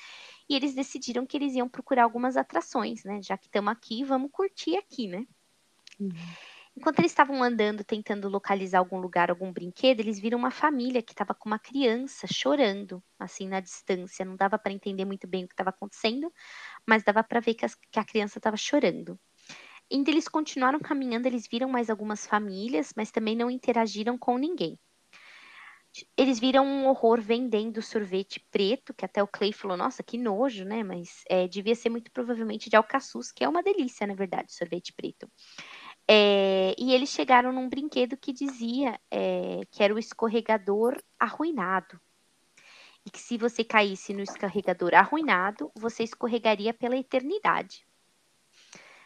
e 0.49 0.55
eles 0.55 0.75
decidiram 0.75 1.27
que 1.27 1.37
eles 1.37 1.55
iam 1.55 1.69
procurar 1.69 2.05
algumas 2.05 2.37
atrações, 2.37 3.03
né? 3.05 3.21
Já 3.23 3.37
que 3.37 3.47
estamos 3.47 3.73
aqui, 3.73 4.05
vamos 4.05 4.31
curtir 4.31 4.77
aqui, 4.77 5.09
né? 5.09 5.27
Uhum. 5.99 6.11
Enquanto 6.77 7.01
eles 7.01 7.11
estavam 7.11 7.43
andando, 7.43 7.83
tentando 7.83 8.29
localizar 8.29 8.79
algum 8.79 8.99
lugar, 8.99 9.29
algum 9.29 9.53
brinquedo, 9.53 10.01
eles 10.01 10.21
viram 10.21 10.39
uma 10.39 10.53
família 10.53 11.03
que 11.03 11.13
estava 11.13 11.35
com 11.35 11.49
uma 11.49 11.59
criança 11.59 12.27
chorando, 12.33 13.03
assim, 13.19 13.49
na 13.49 13.61
distância. 13.61 14.25
Não 14.25 14.37
dava 14.37 14.57
para 14.59 14.73
entender 14.73 15.05
muito 15.05 15.27
bem 15.27 15.45
o 15.45 15.49
que 15.49 15.53
estava 15.53 15.71
acontecendo, 15.71 16.33
mas 16.87 17.03
dava 17.03 17.25
para 17.25 17.41
ver 17.41 17.55
que, 17.55 17.65
as, 17.65 17.75
que 17.75 17.99
a 17.99 18.05
criança 18.05 18.39
estava 18.39 18.57
chorando. 18.57 19.19
Então, 19.91 20.15
eles 20.15 20.29
continuaram 20.29 20.79
caminhando, 20.79 21.27
eles 21.27 21.49
viram 21.51 21.69
mais 21.69 21.91
algumas 21.91 22.27
famílias, 22.27 22.93
mas 22.97 23.11
também 23.11 23.35
não 23.35 23.51
interagiram 23.51 24.17
com 24.17 24.39
ninguém. 24.39 24.79
Eles 26.17 26.39
viram 26.39 26.65
um 26.65 26.87
horror 26.87 27.21
vendendo 27.21 27.83
sorvete 27.83 28.39
preto, 28.51 28.95
que 28.95 29.05
até 29.05 29.21
o 29.21 29.27
Clay 29.27 29.53
falou, 29.53 29.77
nossa, 29.77 30.05
que 30.05 30.17
nojo, 30.17 30.65
né? 30.65 30.85
Mas 30.85 31.25
é, 31.29 31.49
devia 31.49 31.75
ser 31.75 31.89
muito 31.89 32.13
provavelmente 32.13 32.71
de 32.71 32.77
alcaçuz, 32.77 33.33
que 33.33 33.43
é 33.43 33.49
uma 33.49 33.63
delícia, 33.63 34.07
na 34.07 34.15
verdade, 34.15 34.55
sorvete 34.55 34.93
preto. 34.93 35.29
É, 36.07 36.75
e 36.79 36.93
eles 36.93 37.11
chegaram 37.11 37.53
num 37.53 37.69
brinquedo 37.69 38.17
que 38.17 38.33
dizia 38.33 39.01
é, 39.11 39.63
que 39.71 39.83
era 39.83 39.93
o 39.93 39.99
escorregador 39.99 40.97
arruinado. 41.19 42.01
E 43.05 43.11
que 43.11 43.19
se 43.19 43.37
você 43.37 43.65
caísse 43.65 44.15
no 44.15 44.23
escorregador 44.23 44.95
arruinado, 44.95 45.73
você 45.75 46.05
escorregaria 46.05 46.73
pela 46.73 46.97
eternidade. 46.97 47.85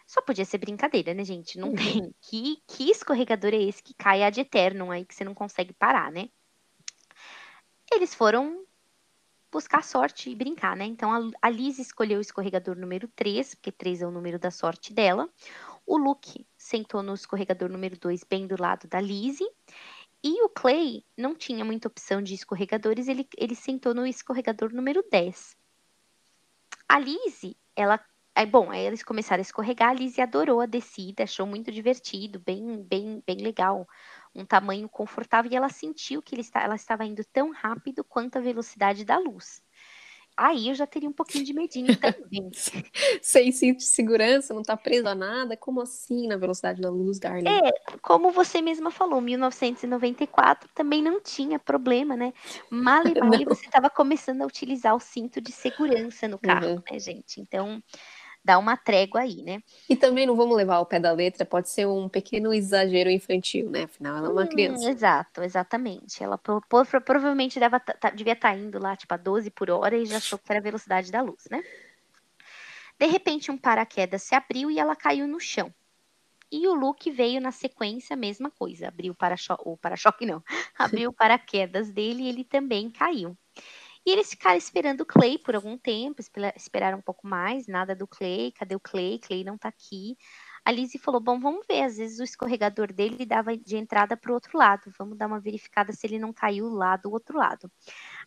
Só 0.06 0.20
podia 0.20 0.44
ser 0.44 0.58
brincadeira, 0.58 1.14
né, 1.14 1.24
gente? 1.24 1.58
Não 1.58 1.68
uhum. 1.70 1.74
tem. 1.74 2.14
Que, 2.20 2.62
que 2.66 2.90
escorregador 2.90 3.52
é 3.54 3.62
esse 3.62 3.82
que 3.82 3.94
cai 3.94 4.22
ad 4.22 4.38
eternum 4.38 4.90
aí, 4.90 5.04
que 5.04 5.14
você 5.14 5.24
não 5.24 5.34
consegue 5.34 5.72
parar, 5.72 6.12
né? 6.12 6.28
Eles 7.92 8.14
foram 8.14 8.64
buscar 9.50 9.84
sorte 9.84 10.30
e 10.30 10.34
brincar, 10.34 10.76
né? 10.76 10.84
Então 10.84 11.12
a, 11.12 11.30
a 11.40 11.48
Liz 11.48 11.78
escolheu 11.78 12.18
o 12.18 12.20
escorregador 12.20 12.76
número 12.76 13.06
3, 13.14 13.54
porque 13.54 13.70
3 13.70 14.02
é 14.02 14.06
o 14.06 14.10
número 14.10 14.38
da 14.38 14.50
sorte 14.50 14.92
dela. 14.92 15.28
O 15.86 15.96
Luke 15.96 16.46
sentou 16.56 17.02
no 17.02 17.14
escorregador 17.14 17.70
número 17.70 17.96
2, 17.98 18.24
bem 18.24 18.46
do 18.46 18.60
lado 18.60 18.88
da 18.88 19.00
Lizzie. 19.00 19.48
E 20.22 20.42
o 20.42 20.48
Clay 20.48 21.04
não 21.16 21.34
tinha 21.34 21.64
muita 21.64 21.86
opção 21.86 22.22
de 22.22 22.34
escorregadores, 22.34 23.08
ele, 23.08 23.28
ele 23.36 23.54
sentou 23.54 23.94
no 23.94 24.06
escorregador 24.06 24.74
número 24.74 25.04
10. 25.10 25.56
A 26.88 26.98
Lizzie, 26.98 27.56
ela. 27.76 28.00
Aí, 28.36 28.46
bom, 28.46 28.68
aí 28.68 28.84
eles 28.84 29.04
começaram 29.04 29.40
a 29.40 29.42
escorregar, 29.42 29.90
a 29.90 29.94
Lizzie 29.94 30.20
adorou 30.20 30.60
a 30.60 30.66
descida, 30.66 31.22
achou 31.22 31.46
muito 31.46 31.70
divertido, 31.70 32.40
bem, 32.40 32.82
bem, 32.82 33.22
bem 33.24 33.36
legal, 33.36 33.86
um 34.34 34.44
tamanho 34.44 34.88
confortável, 34.88 35.52
e 35.52 35.54
ela 35.54 35.68
sentiu 35.68 36.20
que 36.20 36.34
ele, 36.34 36.44
ela 36.54 36.74
estava 36.74 37.04
indo 37.04 37.24
tão 37.24 37.52
rápido 37.52 38.02
quanto 38.02 38.36
a 38.36 38.40
velocidade 38.40 39.04
da 39.04 39.18
luz. 39.18 39.62
Aí 40.36 40.68
eu 40.68 40.74
já 40.74 40.84
teria 40.84 41.08
um 41.08 41.12
pouquinho 41.12 41.44
de 41.44 41.54
medinho 41.54 41.86
também. 42.00 42.50
Sem 43.22 43.52
cinto 43.52 43.78
de 43.78 43.84
segurança, 43.84 44.52
não 44.52 44.62
tá 44.62 44.76
preso 44.76 45.06
a 45.06 45.14
nada? 45.14 45.56
Como 45.56 45.80
assim 45.80 46.26
na 46.26 46.36
velocidade 46.36 46.80
da 46.80 46.90
luz, 46.90 47.20
Darling? 47.20 47.48
É, 47.48 47.72
como 48.02 48.32
você 48.32 48.60
mesma 48.60 48.90
falou, 48.90 49.20
1994 49.20 50.68
também 50.74 51.00
não 51.00 51.20
tinha 51.20 51.56
problema, 51.56 52.16
né? 52.16 52.32
Mal 52.68 53.06
e 53.06 53.14
mal 53.20 53.44
você 53.44 53.66
estava 53.66 53.88
começando 53.88 54.42
a 54.42 54.46
utilizar 54.46 54.96
o 54.96 55.00
cinto 55.00 55.40
de 55.40 55.52
segurança 55.52 56.26
no 56.26 56.38
carro, 56.38 56.66
uhum. 56.66 56.82
né, 56.90 56.98
gente? 56.98 57.40
Então, 57.40 57.80
dar 58.44 58.58
uma 58.58 58.76
trégua 58.76 59.22
aí, 59.22 59.42
né? 59.42 59.62
E 59.88 59.96
também 59.96 60.26
não 60.26 60.36
vamos 60.36 60.56
levar 60.56 60.76
ao 60.76 60.86
pé 60.86 61.00
da 61.00 61.10
letra, 61.10 61.46
pode 61.46 61.70
ser 61.70 61.86
um 61.86 62.08
pequeno 62.08 62.52
exagero 62.52 63.08
infantil, 63.08 63.70
né? 63.70 63.84
Afinal, 63.84 64.18
ela 64.18 64.28
é 64.28 64.30
uma 64.30 64.42
hum, 64.42 64.48
criança. 64.48 64.90
Exato, 64.90 65.42
exatamente. 65.42 66.22
Ela 66.22 66.36
pro, 66.36 66.60
pro, 66.68 66.84
provavelmente 67.00 67.58
dava, 67.58 67.80
tá, 67.80 68.10
devia 68.10 68.34
estar 68.34 68.52
tá 68.52 68.56
indo 68.56 68.78
lá, 68.78 68.94
tipo, 68.94 69.14
a 69.14 69.16
12 69.16 69.50
por 69.50 69.70
hora 69.70 69.96
e 69.96 70.04
já 70.04 70.18
achou 70.18 70.38
que 70.38 70.52
era 70.52 70.60
a 70.60 70.62
velocidade 70.62 71.10
da 71.10 71.22
luz, 71.22 71.44
né? 71.50 71.62
De 72.98 73.06
repente, 73.06 73.50
um 73.50 73.56
paraquedas 73.56 74.22
se 74.22 74.34
abriu 74.34 74.70
e 74.70 74.78
ela 74.78 74.94
caiu 74.94 75.26
no 75.26 75.40
chão. 75.40 75.72
E 76.52 76.68
o 76.68 76.74
Luke 76.74 77.10
veio 77.10 77.40
na 77.40 77.50
sequência, 77.50 78.14
a 78.14 78.16
mesma 78.16 78.50
coisa. 78.50 78.88
Abriu 78.88 79.12
o 79.12 79.16
para-choque, 79.16 79.62
o 79.66 79.76
para-choque 79.76 80.26
não. 80.26 80.42
Abriu 80.78 81.10
o 81.10 81.12
paraquedas 81.12 81.90
dele 81.90 82.22
e 82.22 82.28
ele 82.28 82.44
também 82.44 82.90
caiu. 82.90 83.36
E 84.06 84.10
eles 84.10 84.30
ficaram 84.30 84.58
esperando 84.58 85.00
o 85.00 85.06
Clay 85.06 85.38
por 85.38 85.54
algum 85.54 85.78
tempo, 85.78 86.20
esperaram 86.54 86.98
um 86.98 87.02
pouco 87.02 87.26
mais, 87.26 87.66
nada 87.66 87.94
do 87.96 88.06
Clay, 88.06 88.52
cadê 88.52 88.76
o 88.76 88.80
Clay? 88.80 89.18
Clay 89.18 89.42
não 89.42 89.56
tá 89.56 89.68
aqui. 89.68 90.16
A 90.62 90.70
Lizzie 90.70 91.00
falou: 91.00 91.20
Bom, 91.20 91.40
vamos 91.40 91.66
ver, 91.66 91.82
às 91.82 91.96
vezes 91.96 92.18
o 92.18 92.24
escorregador 92.24 92.92
dele 92.92 93.24
dava 93.24 93.56
de 93.56 93.76
entrada 93.76 94.16
para 94.16 94.30
o 94.30 94.34
outro 94.34 94.58
lado, 94.58 94.92
vamos 94.98 95.16
dar 95.16 95.26
uma 95.26 95.40
verificada 95.40 95.92
se 95.92 96.06
ele 96.06 96.18
não 96.18 96.32
caiu 96.32 96.68
lá 96.68 96.96
do 96.96 97.10
outro 97.10 97.38
lado. 97.38 97.70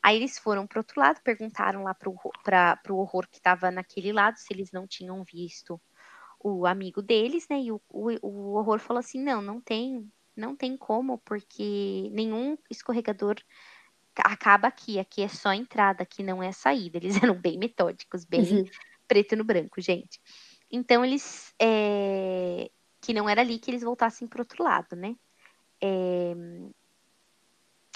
Aí 0.01 0.15
eles 0.15 0.39
foram 0.39 0.65
para 0.65 0.79
o 0.79 0.81
outro 0.81 0.99
lado, 0.99 1.21
perguntaram 1.23 1.83
lá 1.83 1.93
para 1.93 2.09
o 2.09 2.97
horror 2.97 3.27
que 3.29 3.37
estava 3.37 3.69
naquele 3.71 4.11
lado 4.11 4.37
se 4.37 4.53
eles 4.53 4.71
não 4.71 4.87
tinham 4.87 5.23
visto 5.23 5.79
o 6.39 6.65
amigo 6.65 7.01
deles, 7.01 7.47
né? 7.49 7.61
E 7.61 7.71
o, 7.71 7.81
o, 7.89 8.09
o 8.27 8.53
horror 8.55 8.79
falou 8.79 8.99
assim: 8.99 9.21
Não, 9.21 9.41
não 9.41 9.61
tem, 9.61 10.11
não 10.35 10.55
tem 10.55 10.77
como, 10.77 11.19
porque 11.19 12.09
nenhum 12.11 12.57
escorregador 12.69 13.35
acaba 14.23 14.67
aqui, 14.67 14.99
aqui 14.99 15.21
é 15.21 15.27
só 15.27 15.53
entrada, 15.53 16.03
aqui 16.03 16.23
não 16.23 16.41
é 16.41 16.51
saída. 16.51 16.97
Eles 16.97 17.15
eram 17.23 17.35
bem 17.35 17.57
metódicos, 17.57 18.25
bem 18.25 18.41
uhum. 18.41 18.65
preto 19.07 19.35
no 19.35 19.43
branco, 19.43 19.81
gente. 19.81 20.19
Então 20.71 21.03
eles 21.03 21.53
é, 21.59 22.69
que 23.01 23.13
não 23.13 23.29
era 23.29 23.41
ali 23.41 23.57
que 23.57 23.71
eles 23.71 23.83
voltassem 23.83 24.27
para 24.27 24.41
outro 24.41 24.63
lado, 24.63 24.95
né? 24.95 25.15
É, 25.81 26.33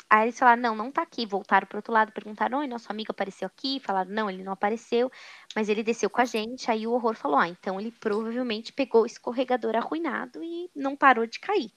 aí 0.10 0.24
eles 0.26 0.40
falaram, 0.40 0.62
não, 0.62 0.76
não 0.76 0.92
tá 0.92 1.02
aqui. 1.02 1.26
Voltaram 1.26 1.68
para 1.68 1.78
outro 1.78 1.94
lado, 1.94 2.12
perguntaram, 2.12 2.60
oi, 2.60 2.68
nosso 2.68 2.92
amigo 2.92 3.12
apareceu 3.12 3.48
aqui. 3.48 3.80
Falaram, 3.80 4.12
não, 4.12 4.30
ele 4.30 4.44
não 4.44 4.54
apareceu, 4.54 5.12
mas 5.56 5.70
ele 5.70 5.84
desceu 5.84 6.10
com 6.10 6.22
a 6.22 6.26
gente. 6.26 6.70
Aí 6.72 6.88
o 6.88 6.92
horror 6.94 7.16
falou, 7.16 7.38
ah, 7.38 7.48
então 7.48 7.80
ele 7.80 7.92
provavelmente 7.92 8.72
pegou 8.72 9.04
o 9.04 9.06
escorregador 9.06 9.76
arruinado 9.76 10.44
e 10.44 10.70
não 10.76 10.96
parou 10.96 11.26
de 11.26 11.40
cair. 11.40 11.72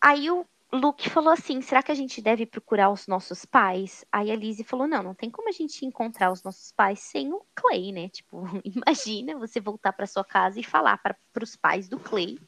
Aí 0.00 0.30
o 0.30 0.46
Luke 0.72 1.10
falou 1.10 1.32
assim: 1.32 1.60
será 1.60 1.82
que 1.82 1.90
a 1.90 1.94
gente 1.94 2.22
deve 2.22 2.46
procurar 2.46 2.90
os 2.90 3.06
nossos 3.06 3.44
pais? 3.44 4.04
Aí 4.12 4.30
a 4.30 4.36
Lizzie 4.36 4.64
falou: 4.64 4.86
não, 4.86 5.02
não 5.02 5.14
tem 5.14 5.30
como 5.30 5.48
a 5.48 5.52
gente 5.52 5.84
encontrar 5.84 6.30
os 6.30 6.42
nossos 6.42 6.72
pais 6.72 7.00
sem 7.00 7.32
o 7.32 7.42
Clay, 7.54 7.92
né? 7.92 8.08
Tipo, 8.08 8.42
imagina 8.64 9.38
você 9.38 9.60
voltar 9.60 9.92
para 9.92 10.06
sua 10.06 10.24
casa 10.24 10.60
e 10.60 10.64
falar 10.64 10.98
para 10.98 11.16
os 11.42 11.56
pais 11.56 11.88
do 11.88 11.98
Clay 11.98 12.38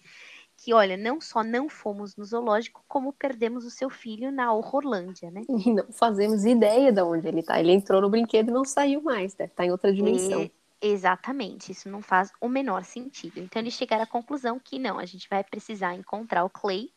que, 0.56 0.72
olha, 0.72 0.96
não 0.96 1.20
só 1.20 1.42
não 1.42 1.68
fomos 1.68 2.14
no 2.14 2.24
zoológico, 2.24 2.84
como 2.86 3.12
perdemos 3.12 3.64
o 3.64 3.70
seu 3.70 3.90
filho 3.90 4.30
na 4.30 4.52
Horrorlândia, 4.52 5.28
né? 5.30 5.42
E 5.66 5.72
não 5.72 5.90
fazemos 5.92 6.44
ideia 6.44 6.92
de 6.92 7.02
onde 7.02 7.26
ele 7.26 7.42
tá. 7.42 7.58
Ele 7.58 7.72
entrou 7.72 8.00
no 8.00 8.08
brinquedo 8.08 8.50
e 8.50 8.52
não 8.52 8.64
saiu 8.64 9.02
mais, 9.02 9.34
deve 9.34 9.50
estar 9.50 9.64
tá 9.64 9.66
em 9.66 9.72
outra 9.72 9.92
dimensão. 9.92 10.42
E... 10.42 10.52
Exatamente, 10.80 11.72
isso 11.72 11.88
não 11.88 12.02
faz 12.02 12.32
o 12.40 12.48
menor 12.48 12.84
sentido. 12.84 13.38
Então 13.38 13.60
eles 13.60 13.74
chegaram 13.74 14.04
à 14.04 14.06
conclusão 14.06 14.60
que 14.60 14.78
não, 14.78 14.98
a 14.98 15.04
gente 15.04 15.28
vai 15.28 15.42
precisar 15.42 15.94
encontrar 15.94 16.44
o 16.44 16.50
Clay 16.50 16.90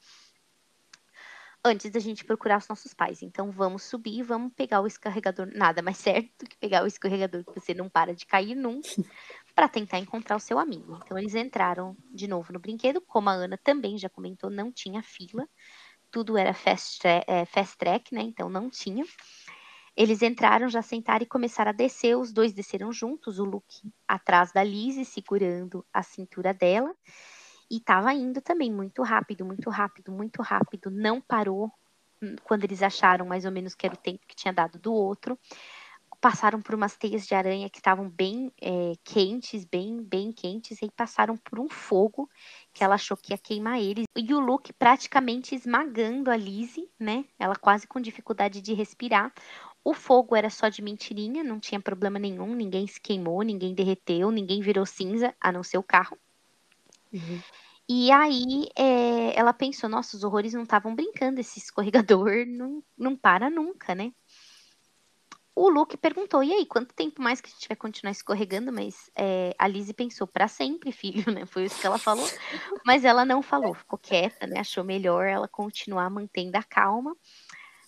antes 1.65 1.89
da 1.89 1.99
gente 1.99 2.23
procurar 2.23 2.59
os 2.59 2.67
nossos 2.67 2.93
pais. 2.93 3.23
Então 3.23 3.49
vamos 3.49 3.81
subir, 3.81 4.21
vamos 4.21 4.53
pegar 4.53 4.81
o 4.81 4.87
escorregador, 4.87 5.47
nada 5.55 5.81
mais 5.81 5.97
certo 6.29 6.31
do 6.39 6.49
que 6.49 6.57
pegar 6.57 6.83
o 6.83 6.87
escorregador 6.87 7.43
que 7.43 7.59
você 7.59 7.73
não 7.73 7.89
para 7.89 8.13
de 8.13 8.25
cair 8.25 8.53
nunca, 8.53 8.87
para 9.55 9.67
tentar 9.67 9.97
encontrar 9.97 10.35
o 10.35 10.39
seu 10.39 10.59
amigo. 10.59 10.99
Então 11.03 11.17
eles 11.17 11.33
entraram 11.33 11.97
de 12.13 12.27
novo 12.27 12.53
no 12.53 12.59
brinquedo, 12.59 13.01
como 13.01 13.29
a 13.29 13.33
Ana 13.33 13.57
também 13.57 13.97
já 13.97 14.07
comentou, 14.07 14.51
não 14.51 14.71
tinha 14.71 15.01
fila, 15.01 15.49
tudo 16.11 16.37
era 16.37 16.53
fast, 16.53 17.01
é, 17.05 17.45
fast 17.45 17.75
track, 17.77 18.13
né? 18.13 18.21
Então 18.21 18.47
não 18.47 18.69
tinha. 18.69 19.03
Eles 19.97 20.21
entraram, 20.21 20.67
já 20.69 20.81
sentaram 20.81 21.23
e 21.23 21.27
começaram 21.27 21.71
a 21.71 21.73
descer. 21.73 22.17
Os 22.17 22.31
dois 22.31 22.53
desceram 22.53 22.91
juntos, 22.91 23.39
o 23.39 23.45
Luke 23.45 23.91
atrás 24.07 24.51
da 24.51 24.63
Lizzie, 24.63 25.05
segurando 25.05 25.85
a 25.91 26.03
cintura 26.03 26.53
dela. 26.53 26.93
E 27.69 27.77
estava 27.77 28.13
indo 28.13 28.41
também 28.41 28.71
muito 28.71 29.01
rápido, 29.03 29.45
muito 29.45 29.69
rápido, 29.69 30.11
muito 30.11 30.41
rápido. 30.41 30.89
Não 30.89 31.19
parou 31.21 31.71
hum, 32.21 32.35
quando 32.43 32.63
eles 32.63 32.83
acharam 32.83 33.25
mais 33.25 33.45
ou 33.45 33.51
menos 33.51 33.73
que 33.73 33.85
era 33.85 33.95
o 33.95 33.97
tempo 33.97 34.25
que 34.27 34.35
tinha 34.35 34.53
dado 34.53 34.77
do 34.79 34.93
outro 34.93 35.37
passaram 36.25 36.59
por 36.59 36.73
umas 36.73 36.97
teias 36.97 37.27
de 37.27 37.35
aranha 37.35 37.69
que 37.69 37.77
estavam 37.77 38.09
bem 38.09 38.51
é, 38.59 38.93
quentes, 39.03 39.63
bem, 39.63 40.01
bem 40.01 40.31
quentes, 40.31 40.81
e 40.81 40.89
passaram 40.89 41.37
por 41.37 41.59
um 41.59 41.69
fogo 41.69 42.27
que 42.73 42.83
ela 42.83 42.95
achou 42.95 43.15
que 43.15 43.31
ia 43.31 43.37
queimar 43.37 43.79
eles. 43.79 44.05
E 44.15 44.33
o 44.33 44.39
Luke 44.39 44.73
praticamente 44.73 45.53
esmagando 45.53 46.31
a 46.31 46.35
Lizzie, 46.35 46.89
né? 46.99 47.25
Ela 47.37 47.55
quase 47.55 47.85
com 47.85 48.01
dificuldade 48.01 48.59
de 48.59 48.73
respirar. 48.73 49.31
O 49.83 49.93
fogo 49.93 50.35
era 50.35 50.49
só 50.49 50.67
de 50.67 50.81
mentirinha, 50.81 51.43
não 51.43 51.59
tinha 51.59 51.79
problema 51.79 52.17
nenhum, 52.17 52.55
ninguém 52.55 52.87
se 52.87 52.99
queimou, 52.99 53.43
ninguém 53.43 53.75
derreteu, 53.75 54.31
ninguém 54.31 54.61
virou 54.61 54.83
cinza, 54.83 55.31
a 55.39 55.51
não 55.51 55.61
ser 55.61 55.77
o 55.77 55.83
carro. 55.83 56.17
Uhum. 57.15 57.41
E 57.87 58.11
aí 58.11 58.67
é, 58.77 59.39
ela 59.39 59.53
pensou, 59.53 59.89
nossa, 59.89 60.17
os 60.17 60.23
horrores 60.23 60.53
não 60.53 60.63
estavam 60.63 60.95
brincando, 60.95 61.39
esse 61.39 61.59
escorregador 61.59 62.29
não, 62.47 62.83
não 62.97 63.15
para 63.15 63.49
nunca, 63.49 63.95
né? 63.95 64.11
o 65.55 65.69
Luke 65.69 65.95
perguntou: 65.95 66.43
e 66.43 66.53
aí, 66.53 66.65
quanto 66.65 66.93
tempo 66.93 67.21
mais 67.21 67.39
que 67.39 67.47
a 67.47 67.51
gente 67.51 67.67
vai 67.67 67.77
continuar 67.77 68.11
escorregando? 68.11 68.71
Mas 68.71 69.09
é, 69.15 69.55
a 69.57 69.67
Lizzie 69.67 69.93
pensou: 69.93 70.27
para 70.27 70.47
sempre, 70.47 70.91
filho, 70.91 71.23
né? 71.33 71.45
Foi 71.45 71.63
isso 71.63 71.79
que 71.79 71.87
ela 71.87 71.97
falou. 71.97 72.27
Mas 72.85 73.05
ela 73.05 73.23
não 73.23 73.41
falou, 73.41 73.73
ficou 73.73 73.97
quieta, 73.97 74.45
né? 74.45 74.59
Achou 74.59 74.83
melhor 74.83 75.25
ela 75.25 75.47
continuar 75.47 76.09
mantendo 76.09 76.57
a 76.57 76.63
calma. 76.63 77.15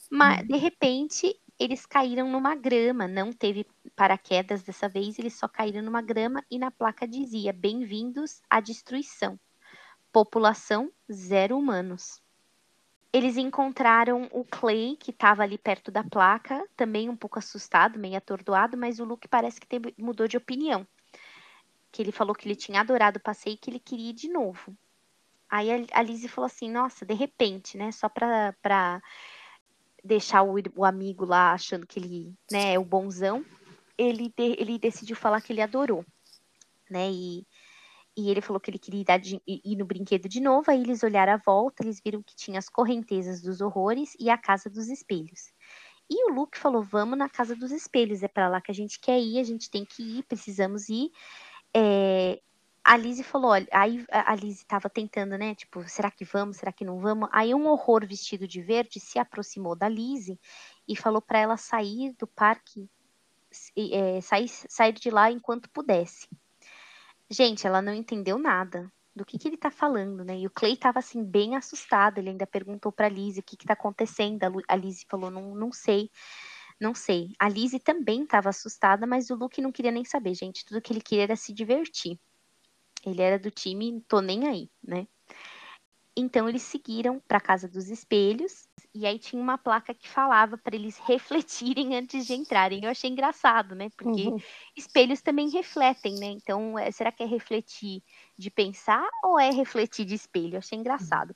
Mas, 0.09 0.47
de 0.47 0.55
repente, 0.55 1.35
eles 1.59 1.85
caíram 1.85 2.29
numa 2.29 2.55
grama, 2.55 3.07
não 3.07 3.33
teve 3.33 3.65
paraquedas 3.95 4.61
dessa 4.61 4.87
vez, 4.87 5.17
eles 5.17 5.33
só 5.33 5.47
caíram 5.47 5.81
numa 5.81 6.01
grama 6.01 6.43
e 6.51 6.59
na 6.59 6.69
placa 6.69 7.07
dizia: 7.07 7.51
Bem-vindos 7.51 8.41
à 8.49 8.59
destruição. 8.59 9.39
População 10.11 10.91
zero 11.11 11.57
humanos. 11.57 12.21
Eles 13.11 13.37
encontraram 13.37 14.27
o 14.31 14.43
Clay, 14.43 14.95
que 14.99 15.11
estava 15.11 15.41
ali 15.41 15.57
perto 15.57 15.89
da 15.89 16.03
placa, 16.03 16.67
também 16.75 17.09
um 17.09 17.15
pouco 17.15 17.39
assustado, 17.39 17.97
meio 17.97 18.17
atordoado, 18.17 18.77
mas 18.77 18.99
o 18.99 19.05
Luke 19.05 19.27
parece 19.27 19.59
que 19.59 19.67
mudou 19.97 20.27
de 20.27 20.37
opinião. 20.37 20.85
Que 21.91 22.01
ele 22.01 22.11
falou 22.11 22.35
que 22.35 22.47
ele 22.47 22.55
tinha 22.55 22.81
adorado 22.81 23.17
o 23.17 23.21
passeio 23.21 23.55
e 23.55 23.57
que 23.57 23.69
ele 23.69 23.79
queria 23.79 24.09
ir 24.11 24.13
de 24.13 24.27
novo. 24.27 24.77
Aí 25.49 25.87
a, 25.91 26.01
Lizzie 26.01 26.27
falou 26.27 26.45
assim: 26.45 26.69
Nossa, 26.69 27.05
de 27.05 27.13
repente, 27.13 27.77
né? 27.77 27.91
Só 27.91 28.09
pra, 28.09 28.53
pra 28.61 29.01
deixar 30.07 30.41
o, 30.41 30.55
o 30.75 30.85
amigo 30.85 31.25
lá 31.25 31.53
achando 31.53 31.85
que 31.85 31.99
ele 31.99 32.33
né, 32.51 32.73
é 32.73 32.79
o 32.79 32.85
bonzão, 32.85 33.45
ele, 33.97 34.33
de, 34.35 34.55
ele 34.59 34.79
decidiu 34.79 35.15
falar 35.15 35.41
que 35.41 35.53
ele 35.53 35.61
adorou. 35.61 36.03
Né? 36.89 37.11
E 37.11 37.47
e 38.17 38.31
ele 38.31 38.41
falou 38.41 38.59
que 38.59 38.71
ele 38.71 38.79
queria 38.79 39.05
ir, 39.23 39.61
ir, 39.63 39.75
no 39.75 39.85
brinquedo 39.85 40.27
de 40.27 40.41
novo. 40.41 40.71
Aí 40.71 40.81
eles 40.81 41.03
olharam 41.03 41.33
à 41.33 41.37
volta, 41.37 41.83
eles 41.83 42.01
viram 42.03 42.23
que 42.23 42.35
tinha 42.35 42.57
as 42.57 42.67
correntezas 42.67 43.43
dos 43.43 43.61
horrores 43.61 44.15
e 44.19 44.27
a 44.27 44.37
casa 44.37 44.71
dos 44.71 44.87
espelhos. 44.87 45.53
E 46.09 46.27
o 46.27 46.33
Luke 46.33 46.57
falou: 46.57 46.81
Vamos 46.81 47.15
na 47.15 47.29
casa 47.29 47.55
dos 47.55 47.71
espelhos, 47.71 48.23
é 48.23 48.27
para 48.27 48.49
lá 48.49 48.59
que 48.59 48.71
a 48.71 48.73
gente 48.73 48.99
quer 48.99 49.19
ir, 49.19 49.39
a 49.39 49.43
gente 49.43 49.69
tem 49.69 49.85
que 49.85 50.01
ir, 50.01 50.23
precisamos 50.23 50.89
ir. 50.89 51.11
É, 51.75 52.41
a 52.87 52.95
Lizzie 52.95 53.23
falou: 53.23 53.51
olha, 53.51 53.67
aí 53.69 54.05
a 54.09 54.33
Lizzie 54.33 54.63
estava 54.63 54.89
tentando, 54.89 55.37
né? 55.37 55.53
Tipo, 55.53 55.87
será 55.89 56.09
que 56.09 56.23
vamos, 56.23 56.55
será 56.55 56.71
que 56.71 56.85
não 56.85 57.01
vamos? 57.01 57.27
Aí 57.33 57.53
um 57.53 57.67
horror 57.67 58.07
vestido 58.07 58.47
de 58.47 58.61
verde 58.61 58.97
se 58.97 59.19
aproximou 59.19 59.75
da 59.75 59.89
Lizzie 59.89 60.39
e 60.87 60.95
falou 60.95 61.21
para 61.21 61.37
ela 61.37 61.57
sair 61.57 62.13
do 62.17 62.25
parque, 62.25 62.89
é, 63.75 64.21
sair, 64.21 64.47
sair 64.47 64.93
de 64.93 65.09
lá 65.09 65.29
enquanto 65.29 65.69
pudesse. 65.69 66.29
Gente, 67.29 67.67
ela 67.67 67.81
não 67.81 67.93
entendeu 67.93 68.39
nada 68.39 68.89
do 69.13 69.25
que, 69.25 69.37
que 69.37 69.49
ele 69.49 69.57
tá 69.57 69.69
falando, 69.69 70.23
né? 70.23 70.39
E 70.39 70.47
o 70.47 70.51
Clay 70.51 70.77
tava 70.77 70.99
assim, 70.99 71.25
bem 71.25 71.57
assustado. 71.57 72.19
Ele 72.19 72.29
ainda 72.29 72.47
perguntou 72.47 72.89
pra 72.89 73.09
Lizzie 73.09 73.41
o 73.41 73.43
que, 73.43 73.57
que 73.57 73.65
tá 73.65 73.73
acontecendo. 73.73 74.43
A 74.65 74.75
Lizzie 74.77 75.05
falou: 75.09 75.29
não, 75.29 75.53
não 75.53 75.73
sei, 75.73 76.09
não 76.79 76.95
sei. 76.95 77.33
A 77.37 77.49
Lizzie 77.49 77.81
também 77.81 78.25
tava 78.25 78.47
assustada, 78.47 79.05
mas 79.05 79.29
o 79.29 79.35
Luke 79.35 79.61
não 79.61 79.73
queria 79.73 79.91
nem 79.91 80.05
saber, 80.05 80.33
gente. 80.35 80.63
Tudo 80.63 80.81
que 80.81 80.93
ele 80.93 81.01
queria 81.01 81.23
era 81.23 81.35
se 81.35 81.51
divertir. 81.51 82.17
Ele 83.07 83.21
era 83.21 83.39
do 83.39 83.49
time, 83.49 84.01
tô 84.07 84.19
nem 84.19 84.47
aí, 84.47 84.69
né? 84.83 85.07
Então 86.19 86.49
eles 86.49 86.63
seguiram 86.63 87.19
para 87.19 87.37
a 87.37 87.41
casa 87.41 87.67
dos 87.67 87.89
espelhos 87.89 88.67
e 88.93 89.05
aí 89.05 89.19
tinha 89.19 89.41
uma 89.41 89.57
placa 89.57 89.93
que 89.93 90.09
falava 90.09 90.57
para 90.57 90.75
eles 90.75 90.97
refletirem 91.05 91.95
antes 91.95 92.25
de 92.25 92.33
entrarem. 92.33 92.83
Eu 92.83 92.89
achei 92.89 93.09
engraçado, 93.09 93.75
né? 93.75 93.89
Porque 93.95 94.27
uhum. 94.27 94.37
espelhos 94.75 95.21
também 95.21 95.49
refletem, 95.49 96.15
né? 96.15 96.25
Então, 96.25 96.77
é, 96.77 96.91
será 96.91 97.11
que 97.11 97.21
é 97.21 97.25
refletir 97.25 98.01
de 98.35 98.49
pensar 98.49 99.07
ou 99.23 99.39
é 99.39 99.51
refletir 99.51 100.05
de 100.05 100.15
espelho? 100.15 100.55
Eu 100.55 100.59
achei 100.59 100.77
engraçado. 100.77 101.35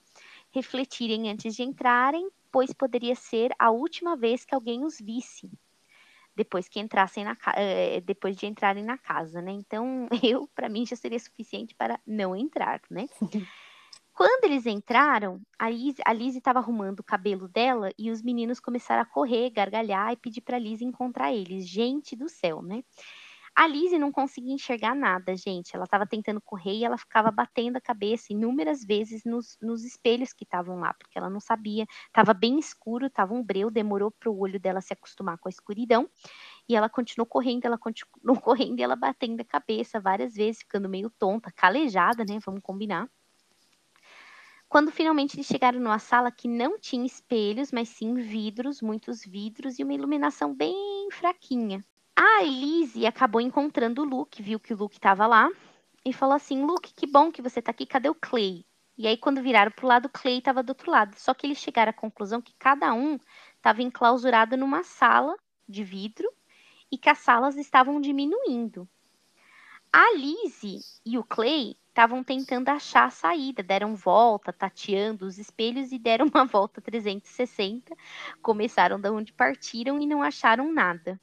Refletirem 0.52 1.30
antes 1.30 1.56
de 1.56 1.62
entrarem, 1.62 2.28
pois 2.52 2.74
poderia 2.74 3.16
ser 3.16 3.52
a 3.60 3.70
última 3.70 4.18
vez 4.18 4.44
que 4.44 4.56
alguém 4.56 4.84
os 4.84 5.00
visse 5.00 5.50
depois 6.36 6.68
que 6.68 6.80
entrassem 6.80 7.24
na 7.24 7.38
eh, 7.56 8.02
depois 8.02 8.36
de 8.36 8.46
entrarem 8.46 8.84
na 8.84 8.98
casa, 8.98 9.42
né? 9.42 9.52
Então, 9.52 10.08
eu 10.24 10.48
para 10.56 10.70
mim 10.70 10.86
já 10.86 10.96
seria 10.96 11.20
suficiente 11.20 11.76
para 11.76 12.00
não 12.06 12.36
entrar, 12.36 12.82
né? 12.90 13.08
Quando 14.14 14.44
eles 14.44 14.66
entraram, 14.66 15.42
a 15.58 15.70
Lizzie 15.70 16.38
estava 16.38 16.60
arrumando 16.60 17.00
o 17.00 17.04
cabelo 17.04 17.48
dela 17.48 17.92
e 17.98 18.12
os 18.12 18.22
meninos 18.22 18.60
começaram 18.60 19.02
a 19.02 19.06
correr, 19.06 19.50
gargalhar 19.50 20.12
e 20.12 20.18
pedir 20.18 20.42
para 20.42 20.60
Lizzie 20.60 20.86
encontrar 20.86 21.34
eles. 21.34 21.68
Gente 21.68 22.16
do 22.16 22.28
céu, 22.28 22.62
né? 22.62 22.84
A 23.62 23.68
Lizzie 23.68 24.00
não 24.00 24.12
conseguia 24.12 24.56
enxergar 24.56 24.96
nada, 24.96 25.38
gente. 25.38 25.76
Ela 25.76 25.86
estava 25.86 26.08
tentando 26.08 26.42
correr 26.42 26.78
e 26.78 26.84
ela 26.84 26.98
ficava 26.98 27.30
batendo 27.30 27.78
a 27.78 27.80
cabeça 27.80 28.34
inúmeras 28.34 28.84
vezes 28.84 29.24
nos, 29.24 29.56
nos 29.62 29.86
espelhos 29.86 30.34
que 30.34 30.44
estavam 30.44 30.80
lá, 30.80 30.96
porque 30.96 31.16
ela 31.16 31.30
não 31.30 31.40
sabia. 31.40 31.86
Estava 32.08 32.34
bem 32.34 32.58
escuro, 32.58 33.06
estava 33.06 33.36
um 33.36 33.44
breu, 33.44 33.70
demorou 33.70 34.10
para 34.10 34.32
o 34.32 34.40
olho 34.40 34.60
dela 34.60 34.82
se 34.82 34.94
acostumar 34.94 35.38
com 35.38 35.48
a 35.48 35.52
escuridão. 35.52 36.10
E 36.68 36.76
ela 36.76 36.90
continuou 36.90 37.28
correndo, 37.28 37.66
ela 37.66 37.78
continuou 37.78 38.10
correndo 38.42 38.80
e 38.80 38.82
ela 38.82 38.96
batendo 38.96 39.42
a 39.42 39.46
cabeça 39.46 40.00
várias 40.00 40.34
vezes, 40.34 40.64
ficando 40.64 40.90
meio 40.90 41.12
tonta, 41.12 41.52
calejada, 41.52 42.26
né? 42.28 42.40
Vamos 42.44 42.64
combinar. 42.64 43.08
Quando 44.68 44.92
finalmente 44.92 45.36
eles 45.36 45.46
chegaram 45.46 45.80
numa 45.80 46.00
sala 46.00 46.32
que 46.32 46.48
não 46.48 46.80
tinha 46.80 47.06
espelhos, 47.06 47.72
mas 47.72 47.90
sim 47.90 48.16
vidros, 48.16 48.82
muitos 48.82 49.24
vidros 49.24 49.78
e 49.78 49.84
uma 49.84 49.94
iluminação 49.94 50.52
bem 50.52 51.10
fraquinha. 51.12 51.86
A 52.24 52.44
Elise 52.44 53.08
acabou 53.08 53.42
encontrando 53.42 54.04
o 54.04 54.06
Luke, 54.06 54.44
viu 54.44 54.60
que 54.60 54.76
o 54.76 54.78
Luke 54.78 54.96
estava 54.96 55.26
lá 55.26 55.50
e 56.06 56.14
falou 56.14 56.36
assim: 56.36 56.64
Luke, 56.64 56.94
que 56.94 57.08
bom 57.08 57.32
que 57.32 57.42
você 57.42 57.58
está 57.58 57.72
aqui, 57.72 57.84
cadê 57.84 58.10
o 58.10 58.14
Clay? 58.14 58.64
E 58.96 59.08
aí, 59.08 59.18
quando 59.18 59.42
viraram 59.42 59.72
para 59.72 59.84
o 59.84 59.88
lado, 59.88 60.06
o 60.06 60.10
Clay 60.10 60.38
estava 60.38 60.62
do 60.62 60.70
outro 60.70 60.92
lado. 60.92 61.16
Só 61.18 61.34
que 61.34 61.48
eles 61.48 61.58
chegaram 61.58 61.90
à 61.90 61.94
conclusão 61.94 62.40
que 62.40 62.54
cada 62.60 62.94
um 62.94 63.18
estava 63.56 63.82
enclausurado 63.82 64.56
numa 64.56 64.84
sala 64.84 65.36
de 65.68 65.84
vidro 65.84 66.32
e 66.92 66.98
que 66.98 67.10
as 67.10 67.18
salas 67.18 67.58
estavam 67.58 68.00
diminuindo. 68.00 68.88
A 69.92 70.14
Lizzie 70.14 70.78
e 71.04 71.18
o 71.18 71.24
Clay 71.24 71.76
estavam 71.90 72.24
tentando 72.24 72.70
achar 72.70 73.06
a 73.06 73.10
saída, 73.10 73.64
deram 73.64 73.96
volta, 73.96 74.54
tateando 74.54 75.26
os 75.26 75.40
espelhos 75.40 75.92
e 75.92 75.98
deram 75.98 76.28
uma 76.32 76.46
volta 76.46 76.80
360, 76.80 77.96
começaram 78.44 79.02
da 79.02 79.12
onde 79.12 79.34
partiram 79.34 80.00
e 80.00 80.06
não 80.06 80.22
acharam 80.22 80.72
nada. 80.72 81.20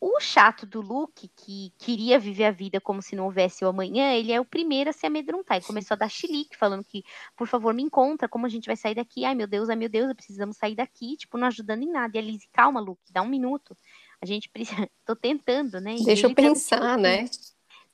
O 0.00 0.18
chato 0.18 0.64
do 0.64 0.80
Luke, 0.80 1.28
que 1.36 1.74
queria 1.78 2.18
viver 2.18 2.46
a 2.46 2.50
vida 2.50 2.80
como 2.80 3.02
se 3.02 3.14
não 3.14 3.26
houvesse 3.26 3.62
o 3.64 3.68
amanhã, 3.68 4.14
ele 4.14 4.32
é 4.32 4.40
o 4.40 4.44
primeiro 4.46 4.88
a 4.88 4.92
se 4.94 5.06
amedrontar. 5.06 5.58
Ele 5.58 5.66
começou 5.66 5.94
a 5.94 5.98
dar 5.98 6.08
chilique, 6.08 6.56
falando 6.56 6.82
que, 6.82 7.02
por 7.36 7.46
favor, 7.46 7.74
me 7.74 7.82
encontra, 7.82 8.26
como 8.26 8.46
a 8.46 8.48
gente 8.48 8.66
vai 8.66 8.76
sair 8.76 8.94
daqui? 8.94 9.26
Ai, 9.26 9.34
meu 9.34 9.46
Deus, 9.46 9.68
ai, 9.68 9.76
meu 9.76 9.90
Deus, 9.90 10.10
precisamos 10.14 10.56
sair 10.56 10.74
daqui. 10.74 11.16
Tipo, 11.18 11.36
não 11.36 11.48
ajudando 11.48 11.82
em 11.82 11.92
nada. 11.92 12.16
E 12.16 12.18
a 12.18 12.22
Lizzie, 12.22 12.48
calma, 12.50 12.80
Luke, 12.80 13.12
dá 13.12 13.20
um 13.20 13.28
minuto. 13.28 13.76
A 14.22 14.24
gente 14.26 14.48
precisa. 14.48 14.88
Tô 15.04 15.14
tentando, 15.14 15.80
né? 15.80 15.96
Deixa 16.02 16.28
eu 16.28 16.34
pensar, 16.34 16.96
né? 16.96 17.28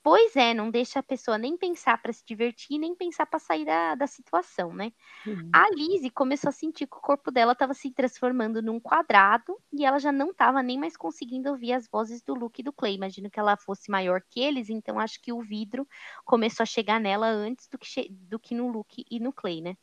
Pois 0.07 0.37
é, 0.37 0.53
não 0.53 0.71
deixa 0.71 0.99
a 0.99 1.03
pessoa 1.03 1.37
nem 1.37 1.57
pensar 1.57 2.01
para 2.01 2.13
se 2.13 2.23
divertir, 2.25 2.79
nem 2.79 2.95
pensar 2.95 3.25
para 3.25 3.39
sair 3.39 3.65
da, 3.65 3.93
da 3.93 4.07
situação, 4.07 4.73
né? 4.73 4.93
Uhum. 5.25 5.49
A 5.51 5.69
Lizzie 5.71 6.09
começou 6.09 6.47
a 6.47 6.53
sentir 6.53 6.87
que 6.87 6.95
o 6.95 7.01
corpo 7.01 7.29
dela 7.29 7.51
estava 7.51 7.73
se 7.73 7.91
transformando 7.91 8.61
num 8.61 8.79
quadrado 8.79 9.59
e 9.69 9.83
ela 9.83 9.99
já 9.99 10.09
não 10.09 10.31
estava 10.31 10.63
nem 10.63 10.79
mais 10.79 10.95
conseguindo 10.95 11.49
ouvir 11.49 11.73
as 11.73 11.89
vozes 11.89 12.21
do 12.21 12.33
Luke 12.33 12.61
e 12.61 12.63
do 12.63 12.71
Clay. 12.71 12.95
Imagino 12.95 13.29
que 13.29 13.37
ela 13.37 13.57
fosse 13.57 13.91
maior 13.91 14.21
que 14.29 14.39
eles, 14.39 14.69
então 14.69 14.97
acho 14.97 15.21
que 15.21 15.33
o 15.33 15.41
vidro 15.41 15.85
começou 16.23 16.63
a 16.63 16.65
chegar 16.65 17.01
nela 17.01 17.27
antes 17.27 17.67
do 17.67 17.77
que, 17.77 18.07
do 18.09 18.39
que 18.39 18.55
no 18.55 18.69
Luke 18.69 19.03
e 19.11 19.19
no 19.19 19.33
Clay, 19.33 19.59
né? 19.59 19.75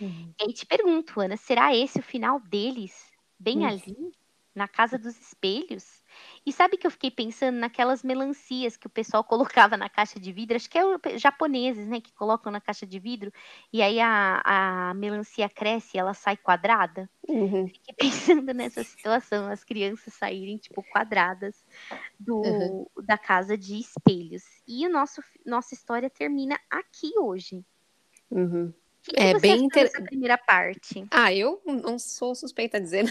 Uhum. 0.00 0.32
E 0.40 0.44
aí 0.44 0.52
te 0.52 0.64
pergunto, 0.64 1.20
Ana, 1.20 1.36
será 1.36 1.74
esse 1.74 1.98
o 1.98 2.02
final 2.02 2.38
deles? 2.38 3.10
Bem 3.40 3.62
uhum. 3.62 3.66
ali? 3.66 4.12
na 4.56 4.66
Casa 4.66 4.98
dos 4.98 5.20
Espelhos. 5.20 6.02
E 6.44 6.52
sabe 6.52 6.76
que 6.76 6.86
eu 6.86 6.90
fiquei 6.90 7.10
pensando 7.10 7.56
naquelas 7.56 8.02
melancias 8.02 8.76
que 8.76 8.86
o 8.86 8.90
pessoal 8.90 9.22
colocava 9.68 9.76
na 9.76 9.88
caixa 9.88 10.18
de 10.20 10.32
vidro, 10.32 10.56
acho 10.56 10.68
que 10.70 10.78
é 10.78 11.18
japoneses, 11.18 11.86
né, 11.88 12.00
que 12.00 12.12
colocam 12.12 12.50
na 12.52 12.60
caixa 12.60 12.86
de 12.86 12.98
vidro, 12.98 13.32
e 13.72 13.82
aí 13.82 13.98
a, 14.00 14.42
a 14.44 14.94
melancia 14.94 15.48
cresce 15.48 15.96
e 15.96 16.00
ela 16.00 16.14
sai 16.14 16.36
quadrada. 16.36 17.08
Uhum. 17.28 17.66
Fiquei 17.68 17.94
pensando 18.42 18.52
nessa 18.54 18.82
situação, 18.84 19.48
as 19.48 19.64
crianças 19.64 20.14
saírem, 20.14 20.56
tipo, 20.58 20.82
quadradas 20.92 21.64
do, 22.18 22.42
Uhum. 22.42 22.86
da 23.04 23.18
casa 23.18 23.56
de 23.58 23.78
espelhos. 23.78 24.44
E 24.66 24.86
o 24.86 24.90
nosso, 24.90 25.22
nossa 25.44 25.74
história 25.74 26.08
termina 26.08 26.58
aqui 26.70 27.12
hoje. 27.18 27.64
Uhum. 28.30 28.72
Que, 29.02 29.12
que 29.12 29.20
É 29.20 29.38
bem 29.38 29.52
achou 29.52 29.64
inter- 29.66 29.84
dessa 29.84 30.02
primeira 30.02 30.36
parte? 30.36 31.06
Ah, 31.10 31.32
eu 31.32 31.62
não 31.64 31.98
sou 31.98 32.34
suspeita 32.34 32.76
a 32.76 32.80
dizer, 32.80 33.04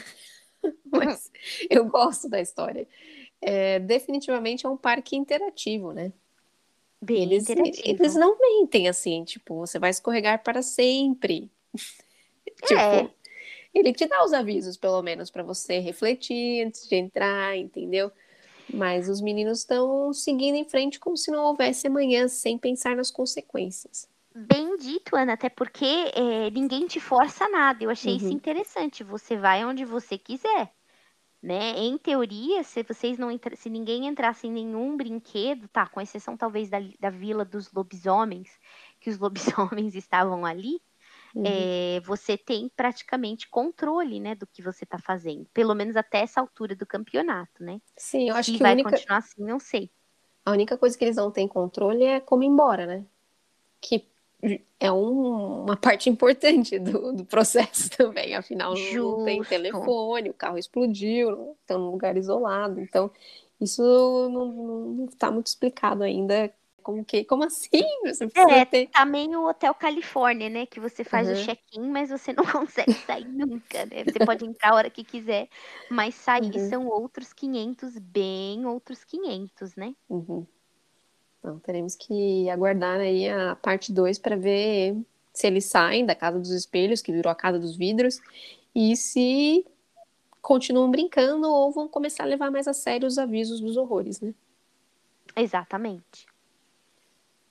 mas 0.92 1.32
eu 1.70 1.86
gosto 1.86 2.30
da 2.30 2.40
história. 2.42 2.88
É, 3.42 3.80
definitivamente 3.80 4.66
é 4.66 4.70
um 4.70 4.78
parque 4.78 5.16
interativo, 5.16 5.92
né? 5.92 6.12
Bem 7.02 7.24
Eles, 7.24 7.50
interativo. 7.50 8.02
eles 8.02 8.16
não 8.16 8.38
mentem 8.40 8.88
assim, 8.88 9.24
tipo, 9.24 9.56
você 9.56 9.78
vai 9.78 9.90
escorregar 9.90 10.44
para 10.44 10.62
sempre. 10.62 11.52
tipo, 12.66 12.80
É. 12.80 13.10
ele 13.74 13.94
te 13.94 14.08
dá 14.08 14.24
os 14.24 14.34
avisos, 14.34 14.78
pelo 14.78 15.02
menos, 15.02 15.30
para 15.30 15.44
você 15.44 15.80
refletir 15.80 16.66
antes 16.66 16.88
de 16.88 16.96
entrar, 16.96 17.56
entendeu? 17.56 18.12
Mas 18.74 19.08
os 19.08 19.22
meninos 19.22 19.60
estão 19.60 20.12
seguindo 20.12 20.56
em 20.56 20.68
frente 20.68 21.00
como 21.00 21.16
se 21.16 21.30
não 21.30 21.46
houvesse 21.46 21.86
amanhã, 21.86 22.28
sem 22.28 22.58
pensar 22.58 22.96
nas 22.96 23.12
consequências. 23.12 24.10
Bem 24.38 24.76
dito, 24.78 25.16
Ana, 25.16 25.34
até 25.34 25.50
porque 25.50 25.86
é, 26.14 26.50
ninguém 26.52 26.86
te 26.88 27.00
força 27.00 27.48
nada. 27.50 27.84
Eu 27.84 27.90
achei 27.90 28.18
isso 28.18 28.34
Uhum. 28.34 28.34
interessante. 28.34 29.04
Você 29.04 29.38
vai 29.38 29.64
onde 29.64 29.86
você 29.86 30.18
quiser, 30.18 30.74
né? 31.42 31.78
Em 31.80 31.98
teoria, 31.98 32.64
se 32.64 32.84
vocês 32.84 33.18
não 33.20 33.32
entra... 33.32 33.56
se 33.56 33.70
ninguém 33.70 34.08
entrasse 34.08 34.48
em 34.48 34.52
nenhum 34.52 34.98
brinquedo, 34.98 35.68
tá? 35.70 35.88
Com 35.88 36.02
exceção 36.02 36.38
talvez 36.38 36.70
da, 36.70 36.80
da 37.00 37.10
vila 37.12 37.46
dos 37.46 37.72
lobisomens, 37.74 38.60
que 39.02 39.10
os 39.10 39.20
lobisomens 39.20 39.96
estavam 39.96 40.46
ali, 40.46 40.82
Uhum. 41.36 41.72
é, 41.72 42.02
você 42.02 42.38
tem 42.38 42.70
praticamente 42.76 43.50
controle, 43.50 44.20
né, 44.20 44.36
do 44.36 44.48
que 44.48 44.62
você 44.64 44.86
tá 44.86 45.00
fazendo. 45.00 45.48
Pelo 45.54 45.76
menos 45.76 45.96
até 45.98 46.20
essa 46.22 46.42
altura 46.42 46.76
do 46.76 46.86
campeonato, 46.88 47.64
né? 47.64 47.82
Sim, 47.98 48.30
eu 48.30 48.36
acho 48.38 48.54
Se 48.54 48.58
que 48.58 48.64
vai 48.64 48.72
única, 48.72 48.78
continuar 48.78 49.20
assim, 49.20 49.44
não 49.46 49.60
sei. 49.60 49.92
a 50.46 50.52
única 50.52 50.78
coisa 50.78 50.98
que 50.98 51.04
eles 51.06 51.18
não 51.18 51.32
têm 51.32 51.48
controle 51.48 52.04
é 52.04 52.20
como 52.20 52.42
ir 52.44 52.48
embora, 52.48 52.86
né? 52.88 53.06
Que 53.82 54.06
é 54.80 54.92
um- 54.92 55.64
uma 55.64 55.78
parte 55.78 56.10
importante 56.10 56.78
do, 56.80 57.14
do 57.14 57.26
processo 57.26 57.90
também. 57.98 58.36
Afinal, 58.36 58.74
não, 58.74 59.04
não 59.18 59.24
tem 59.26 59.40
Justo. 59.42 59.50
telefone, 59.50 60.30
o 60.30 60.34
carro 60.34 60.58
explodiu, 60.58 61.56
estão 61.62 61.80
num 61.80 61.92
lugar 61.92 62.18
isolado. 62.18 62.80
Então, 62.80 63.12
isso 63.60 63.82
não, 64.30 64.46
não, 64.48 64.80
não 64.94 65.08
tá 65.08 65.32
muito 65.32 65.48
explicado 65.48 66.04
ainda. 66.04 66.54
Como 66.84 67.04
que, 67.04 67.24
como 67.26 67.44
assim? 67.44 67.70
Você 68.04 68.28
É, 68.38 68.66
ter. 68.66 68.88
tá 68.88 69.06
meio 69.06 69.48
Hotel 69.48 69.74
Califórnia, 69.74 70.50
né? 70.50 70.66
Que 70.66 70.80
você 70.80 71.04
faz 71.04 71.28
o 71.30 71.32
Uhum. 71.32 71.46
check-in, 71.46 71.90
mas 71.90 72.10
você 72.10 72.34
não 72.34 72.44
consegue 72.70 72.98
sair 73.06 73.26
nunca, 73.26 73.86
né? 73.86 74.04
Você 74.06 74.20
pode 74.20 74.46
entrar 74.46 74.72
a 74.72 74.76
hora 74.76 74.90
que 74.90 75.04
quiser, 75.04 75.50
mas 75.90 76.16
sair 76.16 76.44
Uhum. 76.54 76.60
são 76.60 76.88
outros 76.88 77.34
500, 77.34 77.98
bem 77.98 78.66
outros 78.66 79.04
500, 79.04 79.76
né? 79.76 79.96
Uhum. 80.10 80.48
Então, 81.46 81.60
teremos 81.60 81.94
que 81.94 82.50
aguardar 82.50 83.00
aí 83.00 83.30
a 83.30 83.56
parte 83.56 83.94
2 83.94 84.18
para 84.18 84.36
ver 84.36 84.98
se 85.32 85.46
eles 85.46 85.66
saem 85.66 86.04
da 86.04 86.16
Casa 86.16 86.40
dos 86.40 86.50
Espelhos, 86.50 87.04
que 87.04 87.12
virou 87.12 87.32
a 87.32 87.36
Casa 87.36 87.60
dos 87.60 87.78
Vidros, 87.78 88.20
e 88.74 88.96
se 88.98 89.64
continuam 90.42 90.90
brincando 90.90 91.48
ou 91.48 91.72
vão 91.72 91.88
começar 91.88 92.24
a 92.24 92.26
levar 92.26 92.50
mais 92.50 92.68
a 92.68 92.74
sério 92.74 93.08
os 93.08 93.20
avisos 93.20 93.62
dos 93.62 93.78
horrores, 93.78 94.20
né? 94.20 94.34
Exatamente. 95.36 96.26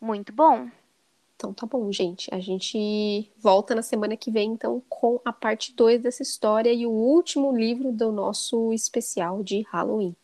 Muito 0.01 0.33
bom. 0.33 0.69
Então 1.37 1.55
tá 1.55 1.65
bom, 1.65 1.93
gente. 1.93 2.35
A 2.35 2.41
gente 2.41 3.31
volta 3.39 3.77
na 3.77 3.83
semana 3.83 4.17
que 4.17 4.29
vem, 4.29 4.51
então, 4.51 4.83
com 4.89 5.21
a 5.25 5.33
parte 5.33 5.73
2 5.73 6.03
dessa 6.03 6.25
história 6.25 6.73
e 6.73 6.85
o 6.85 6.91
último 6.91 7.57
livro 7.57 7.93
do 7.93 8.11
nosso 8.11 8.73
especial 8.73 9.41
de 9.41 9.63
Halloween. 9.71 10.17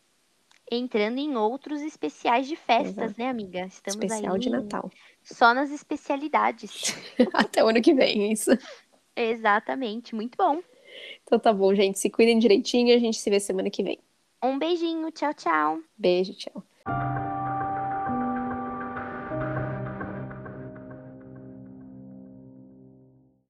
Entrando 0.70 1.18
em 1.18 1.36
outros 1.36 1.80
especiais 1.82 2.46
de 2.46 2.54
festas, 2.54 2.96
Exato. 2.96 3.14
né, 3.18 3.28
amiga? 3.28 3.66
Estamos 3.66 4.04
especial 4.04 4.34
aí 4.34 4.40
de 4.40 4.50
Natal. 4.50 4.90
só 5.22 5.52
nas 5.52 5.70
especialidades. 5.70 6.94
Até 7.34 7.64
o 7.64 7.68
ano 7.68 7.82
que 7.82 7.92
vem, 7.92 8.28
é 8.28 8.32
isso. 8.32 8.50
Exatamente. 9.16 10.14
Muito 10.14 10.36
bom. 10.36 10.62
Então 11.24 11.38
tá 11.38 11.52
bom, 11.52 11.74
gente. 11.74 11.98
Se 11.98 12.08
cuidem 12.08 12.38
direitinho 12.38 12.88
e 12.88 12.92
a 12.92 12.98
gente 12.98 13.18
se 13.18 13.28
vê 13.28 13.40
semana 13.40 13.68
que 13.70 13.82
vem. 13.82 13.98
Um 14.42 14.58
beijinho. 14.58 15.10
Tchau, 15.10 15.34
tchau. 15.34 15.80
Beijo, 15.98 16.34
tchau. 16.34 17.29